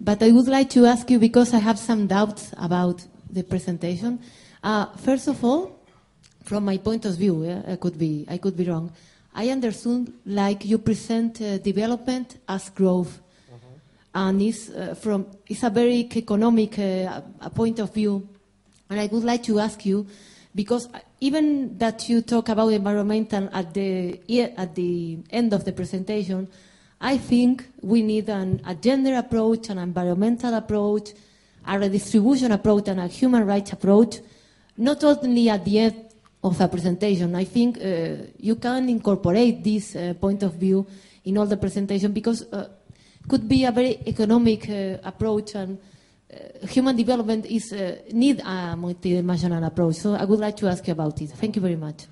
[0.00, 4.20] But I would like to ask you, because I have some doubts about the presentation.
[4.62, 5.78] Uh, first of all,
[6.44, 8.92] from my point of view, yeah, I could be, I could be wrong.
[9.34, 13.78] I understood like you present uh, development as growth, mm-hmm.
[14.14, 17.20] and it's uh, from it's a very economic uh,
[17.54, 18.28] point of view.
[18.90, 20.06] And I would like to ask you,
[20.54, 20.88] because
[21.20, 24.18] even that you talk about environmental at the
[24.56, 26.48] at the end of the presentation,
[27.00, 31.12] I think we need an, a gender approach, an environmental approach,
[31.66, 34.20] a redistribution approach, and a human rights approach,
[34.76, 36.07] not only at the end
[36.42, 37.34] of a presentation.
[37.34, 40.86] I think uh, you can incorporate this uh, point of view
[41.24, 42.68] in all the presentation because uh,
[43.28, 45.78] could be a very economic uh, approach and
[46.32, 49.96] uh, human development is uh, need a multidimensional approach.
[49.96, 51.30] So I would like to ask you about it.
[51.30, 52.06] Thank you very much.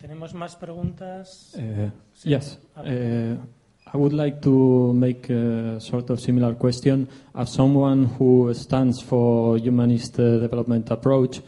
[0.00, 1.54] ¿Tenemos más preguntas?
[1.56, 2.30] Uh, sí.
[2.30, 2.58] Yes.
[2.76, 3.36] Uh,
[3.92, 7.08] I would like to make a sort of similar question.
[7.34, 11.40] As someone who stands for humanist uh, development approach,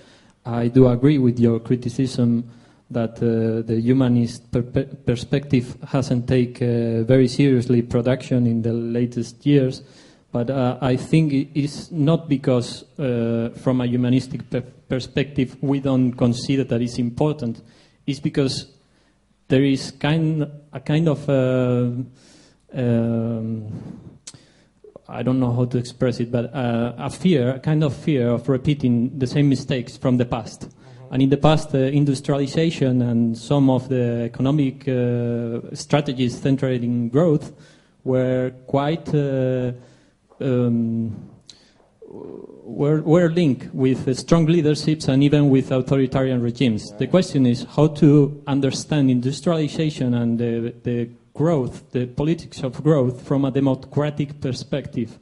[0.48, 2.50] I do agree with your criticism
[2.90, 9.82] that uh, the humanist per perspective hasn't taken very seriously production in the latest years
[10.30, 16.12] but uh, I think it's not because, uh, from a humanistic per perspective, we don't
[16.12, 17.62] consider that it's important.
[18.06, 18.66] It's because
[19.48, 21.90] there is kind a kind of uh,
[22.74, 24.17] um,
[25.08, 28.28] I don't know how to express it, but uh, a fear, a kind of fear
[28.28, 30.68] of repeating the same mistakes from the past.
[30.68, 31.14] Mm-hmm.
[31.14, 37.08] And in the past, uh, industrialization and some of the economic uh, strategies centered in
[37.08, 37.52] growth
[38.04, 39.72] were quite uh,
[40.40, 41.30] um,
[42.08, 46.92] were, were linked with strong leaderships and even with authoritarian regimes.
[46.98, 53.22] The question is how to understand industrialization and the, the growth, the politics of growth,
[53.22, 55.18] from a democratic perspective.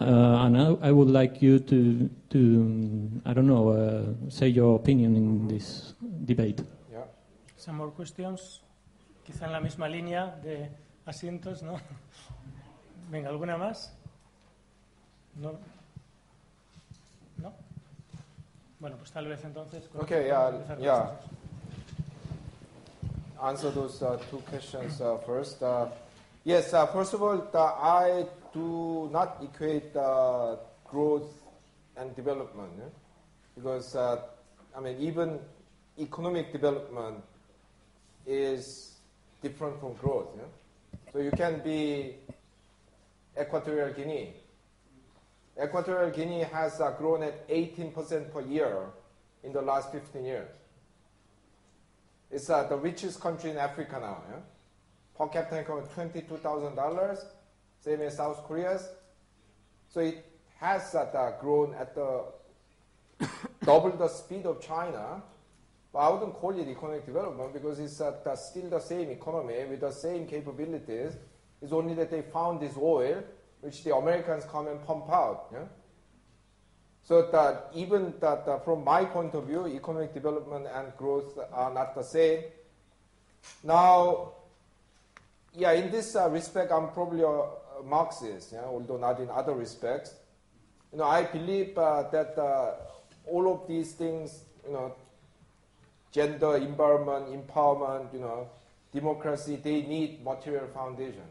[0.00, 4.76] Uh, and I, I, would like you to, to I don't know, uh, say your
[4.76, 5.94] opinion in this
[6.24, 6.62] debate.
[6.92, 7.02] Yeah.
[7.56, 8.62] Some more questions,
[9.26, 10.70] quizá en la misma línea de
[11.04, 11.80] asientos, ¿no?
[13.10, 13.92] Venga, ¿alguna más?
[15.42, 15.58] No.
[17.42, 17.52] ¿No?
[18.78, 19.90] Bueno, pues tal vez entonces.
[19.96, 21.10] Okay, yeah, yeah.
[23.42, 25.62] Answer those uh, two questions uh, first.
[25.62, 25.86] Uh,
[26.42, 29.92] yes, first of all, I do not equate
[30.84, 31.30] growth
[31.96, 32.72] and development
[33.54, 35.38] because I mean even
[36.00, 37.22] economic development
[38.26, 38.94] is
[39.40, 40.28] different from growth.
[41.12, 42.16] So you can be
[43.40, 44.34] Equatorial Guinea.
[45.62, 48.86] Equatorial Guinea has grown at 18% per year
[49.44, 50.48] in the last 15 years.
[52.30, 54.22] It's uh, the richest country in Africa now.
[54.30, 54.40] Yeah?
[55.16, 57.24] Per capita income $22,000,
[57.80, 58.86] same as South Korea's.
[59.88, 60.24] So it
[60.58, 62.24] has uh, grown at the
[63.64, 65.22] double the speed of China.
[65.92, 69.80] But I wouldn't call it economic development because it's uh, still the same economy with
[69.80, 71.16] the same capabilities.
[71.62, 73.24] It's only that they found this oil,
[73.62, 75.46] which the Americans come and pump out.
[75.52, 75.64] Yeah?
[77.08, 81.72] So that even that uh, from my point of view, economic development and growth are
[81.72, 82.42] not the same.
[83.64, 84.32] Now,
[85.54, 87.44] yeah, in this uh, respect, I'm probably a,
[87.82, 90.12] Marxist, yeah, although not in other respects.
[90.92, 92.74] You know, I believe uh, that uh,
[93.26, 94.94] all of these things, you know,
[96.12, 98.48] gender, environment, empowerment, you know,
[98.92, 101.22] democracy, they need material foundation.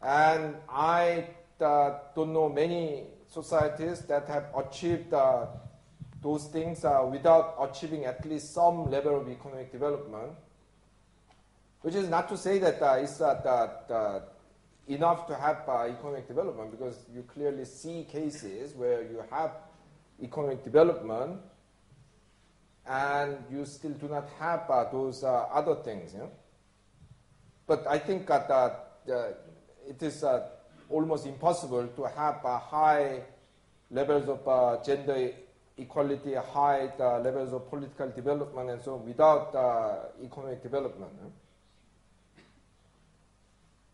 [0.00, 1.26] And I
[1.60, 5.46] uh, don't know many societies that have achieved uh,
[6.20, 10.32] those things uh, without achieving at least some level of economic development.
[11.80, 14.20] Which is not to say that uh, it's uh,
[14.86, 19.52] enough to have uh, economic development because you clearly see cases where you have
[20.22, 21.40] economic development
[22.86, 26.12] and you still do not have those other things.
[26.14, 26.26] Yeah?
[27.66, 28.88] But I think that
[29.88, 30.22] it is
[30.92, 33.22] almost impossible to have high
[33.90, 35.30] levels of uh, gender
[35.78, 39.54] equality, high uh, levels of political development, and so on without
[40.22, 41.12] economic development.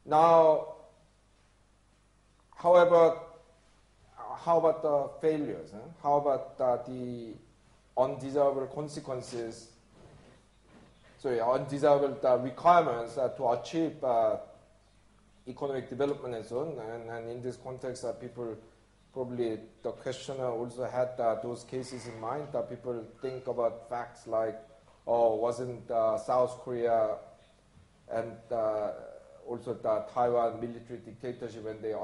[0.04, 0.74] Now,
[2.56, 3.18] however,
[4.44, 5.70] how about the failures?
[5.72, 5.80] Huh?
[6.02, 7.34] How about uh, the
[7.96, 9.68] undesirable consequences?
[11.18, 14.02] Sorry, undesirable uh, requirements uh, to achieve
[15.48, 16.78] economic development and so on.
[16.78, 18.56] And, and in this context, uh, people
[19.12, 22.48] probably the questioner also had uh, those cases in mind.
[22.52, 24.58] That people think about facts like,
[25.06, 27.16] oh, wasn't uh, South Korea
[28.12, 28.90] and uh,
[29.46, 31.94] also the Taiwan military dictatorship when they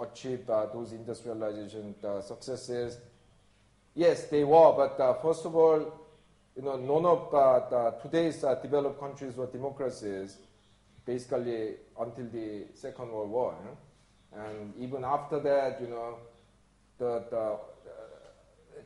[0.00, 2.98] achieved uh, those industrialization uh, successes?
[3.94, 6.00] Yes, they were, but first of all,
[6.56, 10.38] you know, none of today's developed countries were democracies
[11.06, 13.56] basically until the Second World War.
[14.32, 16.18] And even after that, you know,
[16.98, 17.58] the, the uh,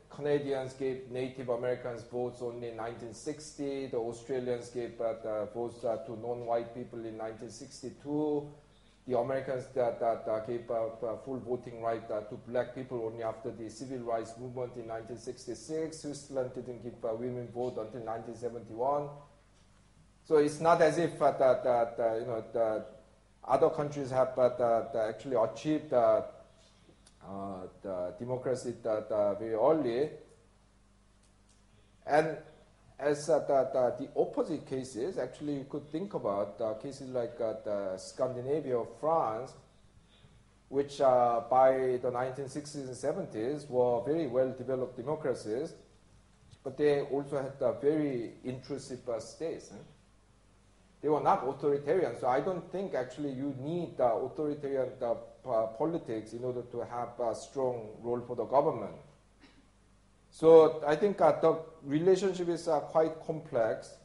[0.09, 3.87] Canadians gave Native Americans votes only in 1960.
[3.87, 8.47] The Australians gave uh, votes uh, to non-white people in 1962.
[9.07, 13.99] The Americans that, that gave full voting right to black people only after the civil
[13.99, 15.97] rights movement in 1966.
[15.97, 19.09] Switzerland didn't give women vote until 1971.
[20.29, 22.85] So it's not as if uh, that uh, you know the
[23.43, 26.21] other countries have uh, actually achieved uh,
[27.81, 30.11] the democracy that very early.
[32.05, 32.37] And
[32.99, 38.77] as the, the, the, opposite cases, actually you could think about cases like the Scandinavia
[38.77, 39.53] or France,
[40.67, 41.71] which uh, by
[42.03, 45.73] the 1960s and 70s were very well developed democracies,
[46.63, 49.71] but they also had very intrusive uh, states.
[49.71, 49.98] Eh?
[51.01, 56.33] They were not authoritarian, so I don't think actually you need the authoritarian uh, politics
[56.33, 58.95] in order to have a strong role for the government.
[60.29, 63.95] So I think uh, the relationship is uh, quite complex.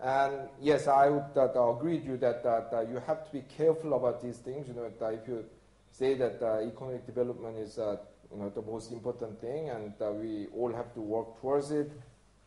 [0.00, 3.94] And yes, I would uh, agree with you that, that you have to be careful
[3.94, 4.66] about these things.
[4.68, 5.44] You know, if you
[5.92, 10.94] say that economic development is you know, the most important thing and we all have
[10.94, 11.90] to work towards it,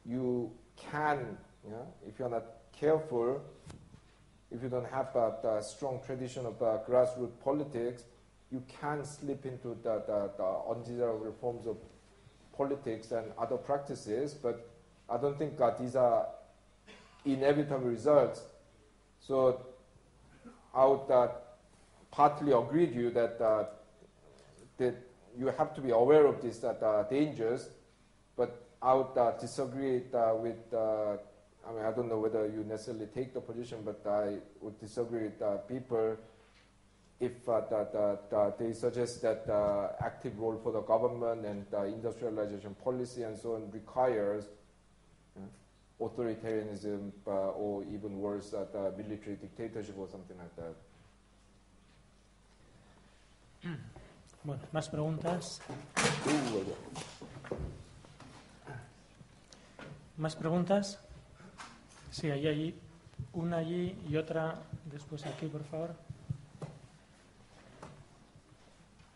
[0.05, 2.45] you can, you know, if you're not
[2.81, 3.39] careful,
[4.51, 8.03] if you don't have a, a strong tradition of uh, grassroots politics,
[8.51, 11.77] you can slip into the, the, the, undesirable forms of
[12.57, 14.33] politics and other practices.
[14.33, 14.67] But
[15.07, 16.25] I don't think that these are
[17.23, 18.41] inevitable results.
[19.21, 19.63] So
[20.73, 21.27] I would uh,
[22.09, 23.65] partly agree with you that, uh,
[24.79, 24.95] that
[25.37, 27.69] you have to be aware of these uh, dangers,
[28.35, 30.73] but I would uh, disagree uh, with
[31.67, 35.23] I mean, I don't know whether you necessarily take the position, but I would disagree
[35.23, 36.17] with uh, people
[37.19, 37.93] if uh, that,
[38.31, 43.53] that they suggest that uh, active role for the government and industrialization policy and so
[43.55, 44.45] on requires
[46.01, 48.65] authoritarianism uh, or even worse, uh,
[48.97, 50.75] military dictatorship or something like that.
[54.43, 55.61] Bueno, más preguntas.
[60.17, 60.97] ¿Más preguntas?
[62.11, 62.75] Sí, ahí, allí.
[63.33, 64.55] Una allí y otra
[64.91, 65.95] después aquí, por favor.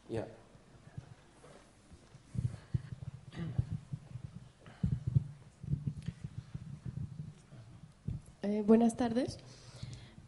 [0.10, 0.26] Yeah.
[8.44, 9.40] Eh, buenas tardes.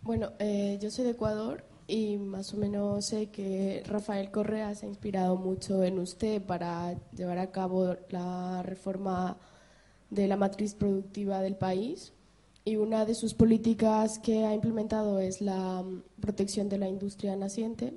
[0.02, 4.88] Bueno, eh, yo soy de Ecuador y más o menos sé que Rafael Correa se
[4.88, 9.38] ha inspirado mucho en usted para llevar a cabo la reforma
[10.10, 12.14] de la matriz productiva del país
[12.68, 17.34] y una de sus políticas que ha implementado es la mm, protección de la industria
[17.38, 17.94] naciente.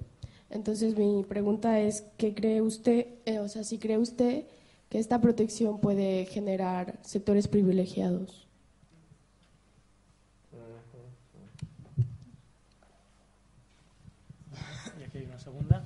[0.48, 4.44] Entonces mi pregunta es, ¿qué cree usted, eh, o sea, si cree usted
[4.88, 8.46] que esta protección puede generar sectores privilegiados?
[15.00, 15.84] Y aquí hay una segunda.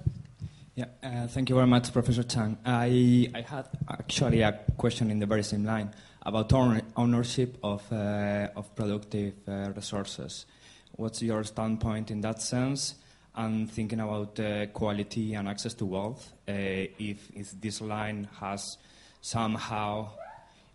[0.77, 2.59] Yeah, uh, thank you very much, Professor Chang.
[2.67, 5.91] I, I had actually a question in the very same line.
[6.25, 6.53] About
[6.97, 10.47] ownership of, uh, of productive uh, resources.
[10.93, 12.95] What's your standpoint in that sense?
[13.37, 18.79] And thinking about uh, quality and access to wealth, uh, if, if this line has
[19.21, 20.11] somehow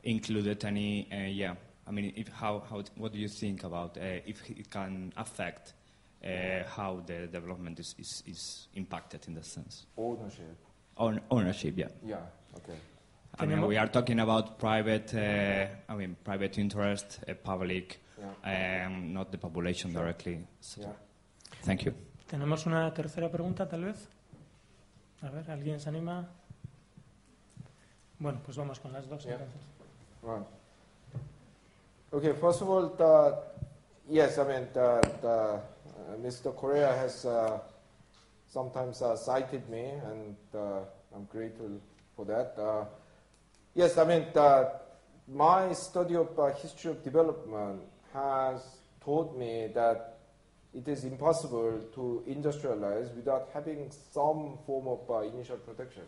[0.04, 1.56] included any, uh, yeah,
[1.88, 5.74] I mean, if, how, how, what do you think about uh, if it can affect
[6.68, 9.86] how the development is, is, is impacted in that sense?
[9.98, 10.58] Ownership.
[10.98, 11.88] Own, ownership, yeah.
[12.06, 12.18] Yeah,
[12.58, 12.78] okay.
[13.42, 18.86] I mean, we are talking about private, uh, I mean, private interest, uh, public, yeah.
[18.86, 20.40] um, not the population directly.
[20.60, 20.88] So, yeah.
[21.64, 21.94] Thank you.
[22.28, 24.10] Tenemos una tercera pregunta, tal vez.
[25.22, 26.28] A ver, ¿alguien se anima?
[28.20, 29.34] Bueno, pues vamos con las dos yeah.
[29.34, 29.62] entonces.
[30.22, 30.46] Right.
[32.12, 33.38] Okay, first of all, the,
[34.10, 36.54] yes, I mean, the, the, uh, Mr.
[36.56, 37.60] Correa has uh,
[38.48, 40.82] sometimes uh, cited me, and uh,
[41.16, 41.80] I'm grateful
[42.16, 42.58] for that.
[43.80, 44.74] Yes, I mean, the,
[45.30, 47.80] my study of uh, history of development
[48.14, 48.62] has
[49.00, 50.18] taught me that
[50.74, 56.04] it is impossible to industrialize without having some form of uh, initial protection.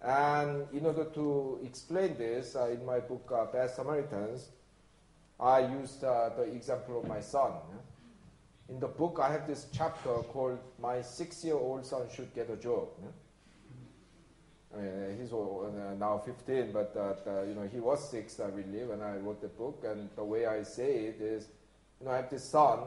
[0.00, 4.48] And in order to explain this, uh, in my book, uh, Bad Samaritans,
[5.38, 7.52] I used uh, the example of my son.
[8.70, 12.48] In the book, I have this chapter called My Six Year Old Son Should Get
[12.48, 12.88] a Job.
[14.74, 18.88] I mean, he's uh, now 15, but uh, you know he was six, I believe,
[18.88, 19.84] when I wrote the book.
[19.86, 21.46] And the way I say it is,
[22.00, 22.80] you know, I have this son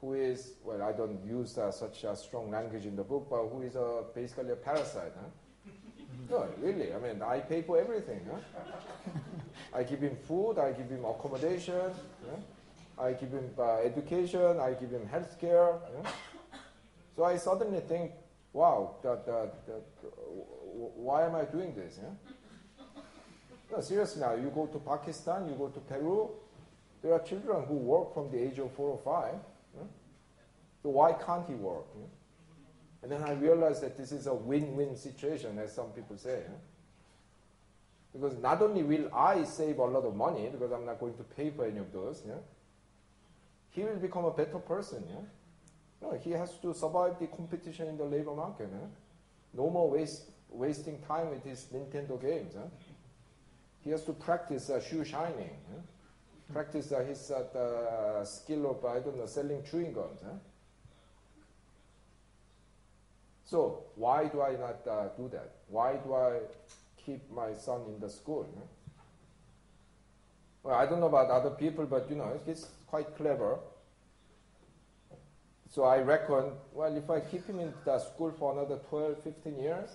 [0.00, 3.46] who is well, I don't use uh, such a strong language in the book, but
[3.46, 5.12] who is a, basically a parasite.
[5.14, 5.70] Huh?
[6.30, 6.92] no, really.
[6.92, 8.20] I mean, I pay for everything.
[8.30, 8.60] Huh?
[9.74, 11.92] I give him food, I give him accommodation,
[12.98, 15.78] I give him uh, education, I give him health care.
[17.16, 18.12] So I suddenly think,
[18.52, 19.82] wow, that, that, that
[20.72, 21.98] why am I doing this?
[22.02, 23.02] Yeah?
[23.70, 26.30] No, seriously now, you go to Pakistan, you go to Peru,
[27.02, 29.40] there are children who work from the age of four or five.
[29.74, 29.86] Yeah?
[30.82, 31.86] So why can't he work?
[31.96, 32.06] Yeah?
[33.02, 36.42] And then I realized that this is a win-win situation, as some people say.
[36.42, 36.54] Yeah?
[38.12, 41.22] Because not only will I save a lot of money, because I'm not going to
[41.22, 42.22] pay for any of those,
[43.70, 45.02] he will become a better person.
[46.02, 48.68] No, he has to survive the competition in the labor market.
[49.54, 52.54] No more waste, wasting time with his Nintendo games.
[52.56, 52.66] Huh?
[53.82, 55.80] He has to practice uh, shoe shining, huh?
[56.52, 60.20] practice uh, his uh, skill of, I don't know, selling chewing gums.
[60.24, 60.32] Huh?
[63.44, 65.52] So, why do I not uh, do that?
[65.68, 66.38] Why do I
[67.04, 68.48] keep my son in the school?
[70.62, 73.58] Well, I don't know about other people, but you know, he's quite clever.
[75.68, 79.58] So I reckon, well, if I keep him in the school for another 12, 15
[79.58, 79.90] years,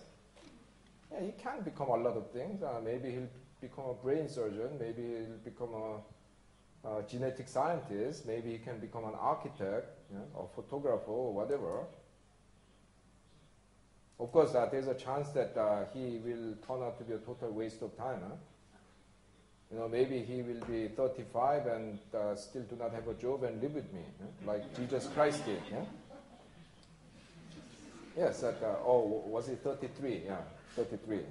[1.12, 2.62] yeah, he can become a lot of things.
[2.64, 3.30] Uh, maybe he'll
[3.62, 4.78] become a brain surgeon.
[4.80, 8.26] Maybe he'll become a, a genetic scientist.
[8.26, 11.86] Maybe he can become an architect, know, or photographer, or whatever.
[14.20, 17.20] Of course, uh, there's a chance that uh, he will turn out to be a
[17.20, 18.20] total waste of time.
[18.28, 18.36] Huh?
[19.72, 23.44] You know, maybe he will be 35 and uh, still do not have a job
[23.44, 24.48] and live with me, yeah?
[24.48, 25.62] like Jesus Christ did.
[25.70, 25.84] Yeah?
[28.18, 30.24] Yes, at, uh, oh, was it 33?
[30.26, 30.38] Yeah,
[30.76, 31.18] 33.
[31.18, 31.22] Yeah?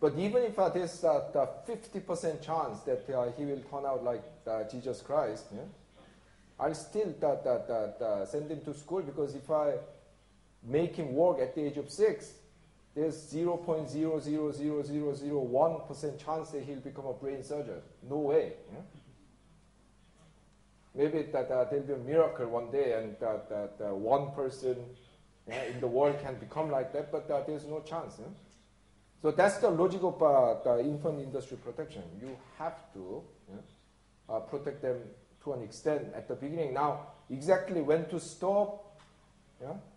[0.00, 4.24] But even if uh, there's a 50% chance that uh, he will turn out like
[4.46, 5.60] uh, Jesus Christ, yeah?
[6.58, 7.14] I'll still
[8.30, 9.74] send him to school because if I
[10.62, 12.32] make him work at the age of six,
[12.94, 17.82] there's 0.00001% chance that he'll become a brain surgeon.
[18.08, 18.54] No way.
[18.72, 18.80] Yeah?
[20.96, 24.76] Maybe that uh, there'll be a miracle one day and that, that uh, one person
[25.46, 28.16] yeah, in the world can become like that, but uh, there's no chance.
[28.18, 28.26] Yeah?
[29.20, 32.02] So that's the logic of uh, the infant industry protection.
[32.18, 33.22] You have to
[34.28, 34.96] uh, protect them
[35.44, 36.72] to an extent at the beginning.
[36.72, 38.98] Now, exactly when to stop,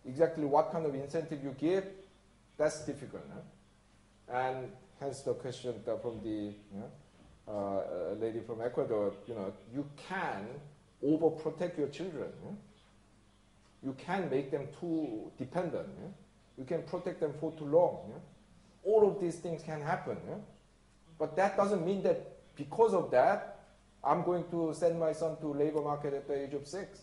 [0.06, 1.86] exactly what kind of incentive you give,
[2.58, 3.24] that's difficult.
[4.32, 6.54] And hence the question from the
[7.50, 10.48] uh, lady from Ecuador, you know, you can
[11.04, 12.30] overprotect your children.
[13.84, 15.88] You can make them too dependent.
[16.58, 18.14] You can protect them for too long.
[18.84, 20.18] All of these things can happen.
[21.18, 23.60] But that doesn't mean that because of that,
[24.04, 27.02] I'm going to send my son to labor market at the age of six.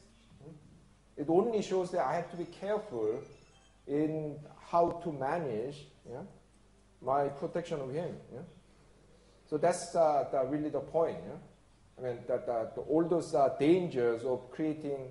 [1.17, 3.23] It only shows that I have to be careful
[3.87, 4.37] in
[4.71, 5.87] how to manage
[7.01, 8.15] my protection of him.
[9.49, 11.19] So that's uh, the, really the point.
[11.99, 15.09] I mean, that, that all those uh, dangers of creating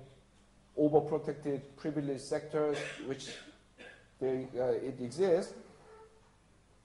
[0.78, 3.28] overprotected, privileged sectors, which
[4.20, 5.54] they, uh, it exists,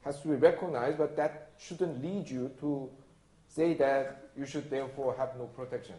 [0.03, 2.90] has to be recognized, but that shouldn't lead you to
[3.48, 5.95] say that you should therefore have no protection.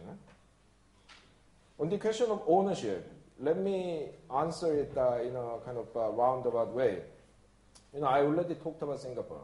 [1.79, 3.09] On the question of ownership,
[3.39, 6.99] let me answer it uh, in a kind of uh, roundabout way.
[7.93, 9.41] You know, I already talked about Singapore.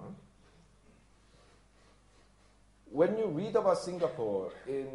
[2.91, 4.87] When you read about Singapore in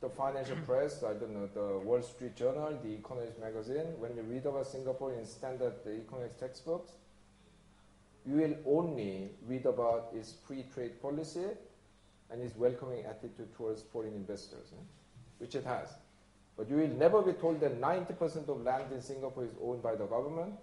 [0.00, 4.22] the financial press, I don't know, the Wall Street Journal, the Economist magazine, when you
[4.22, 6.92] read about Singapore in standard economics textbooks,
[8.24, 11.46] you will only read about its free trade policy
[12.30, 14.82] and its welcoming attitude towards foreign investors, eh?
[15.38, 15.88] which it has.
[16.56, 19.96] But you will never be told that 90% of land in Singapore is owned by
[19.96, 20.54] the government,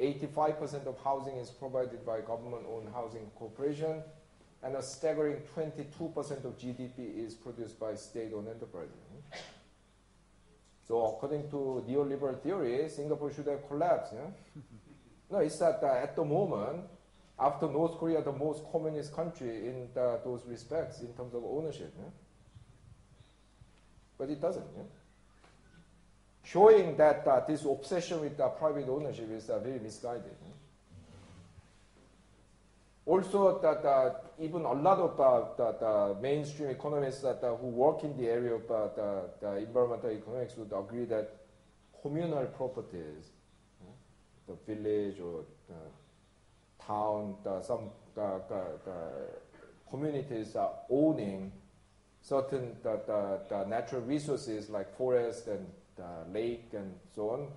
[0.00, 4.02] 85% of housing is provided by government-owned housing corporation,
[4.66, 8.96] and a staggering 22% of GDP is produced by state-owned enterprises.
[10.88, 14.12] So according to neoliberal theory, Singapore should have collapsed.
[14.14, 14.62] Yeah?
[15.30, 16.82] no, it's that uh, at the moment,
[17.38, 21.94] after North Korea, the most communist country in the, those respects in terms of ownership.
[21.96, 22.10] Yeah?
[24.18, 24.66] But it doesn't.
[24.76, 24.82] Yeah?
[26.46, 30.36] showing that uh, this obsession with uh, private ownership is uh, very misguided.
[33.04, 38.04] Also, that uh, even a lot of uh, the, mainstream economists that, uh, who work
[38.04, 41.36] in the area of uh, the, the, environmental economics would agree that
[42.02, 43.30] communal properties,
[43.80, 43.90] hmm,
[44.46, 47.90] the village or the town, some
[49.90, 51.52] communities are owning
[52.20, 57.48] certain the, natural resources like forest and the lake and so on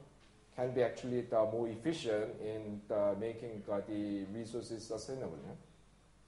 [0.56, 5.38] can be actually the more efficient in the making the resources sustainable.
[5.46, 5.54] Yeah?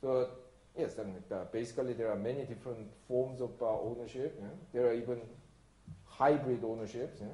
[0.01, 0.29] So
[0.77, 1.15] yes, and
[1.51, 4.37] basically there are many different forms of uh, ownership.
[4.39, 4.47] Yeah?
[4.73, 5.21] There are even
[6.05, 7.19] hybrid ownerships.
[7.21, 7.27] Yeah?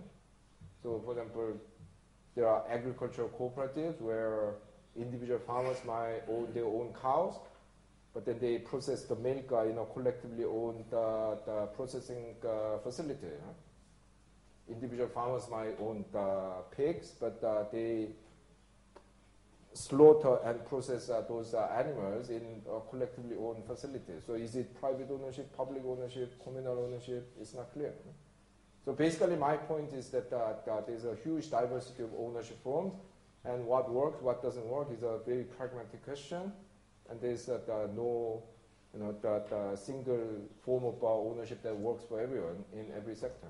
[0.83, 1.53] So for example,
[2.35, 4.55] there are agricultural cooperatives where
[4.95, 7.35] individual farmers might own their own cows,
[8.13, 12.77] but then they process the milk uh, in a collectively owned uh, the processing uh,
[12.79, 13.27] facility.
[14.69, 18.09] Individual farmers might own the pigs, but uh, they
[19.77, 24.23] slaughter and process uh, those uh, animals in collectively owned facilities.
[24.25, 27.31] So is it private ownership, public ownership, communal ownership?
[27.39, 27.93] It's not clear.
[28.85, 32.93] So basically my point is that, that there's a huge diversity of ownership forms
[33.45, 36.51] and what works, what doesn't work is a very pragmatic question
[37.09, 37.59] and there's uh,
[37.95, 38.43] no
[38.93, 43.15] you know, that, uh, single form of uh, ownership that works for everyone in every
[43.15, 43.47] sector.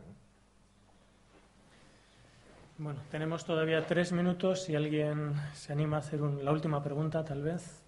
[2.80, 4.64] Bueno, tenemos todavía tres minutos.
[4.64, 7.82] Si alguien se anima a hacer un, la última pregunta, tal vez.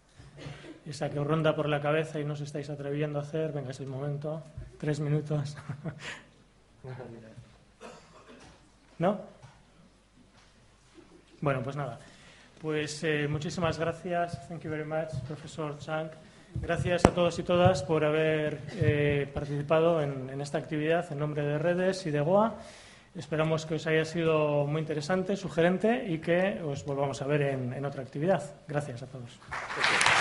[0.84, 3.70] esa que os ronda por la cabeza y no os estáis atreviendo a hacer, venga,
[3.70, 4.42] es el momento.
[4.80, 5.56] Tres minutos.
[8.98, 9.22] ¿No?
[11.42, 12.00] Bueno, pues nada.
[12.60, 14.48] Pues eh, muchísimas gracias.
[14.48, 16.10] Thank you very much, profesor Chang.
[16.56, 21.44] Gracias a todos y todas por haber eh, participado en, en, esta actividad en nombre
[21.44, 22.58] de Redes y de Goa.
[23.16, 27.86] Esperamos que os haya sido muy interesante, sugerente y que os volvamos a ver en,
[27.86, 28.44] otra actividad.
[28.68, 29.40] Gracias a todos.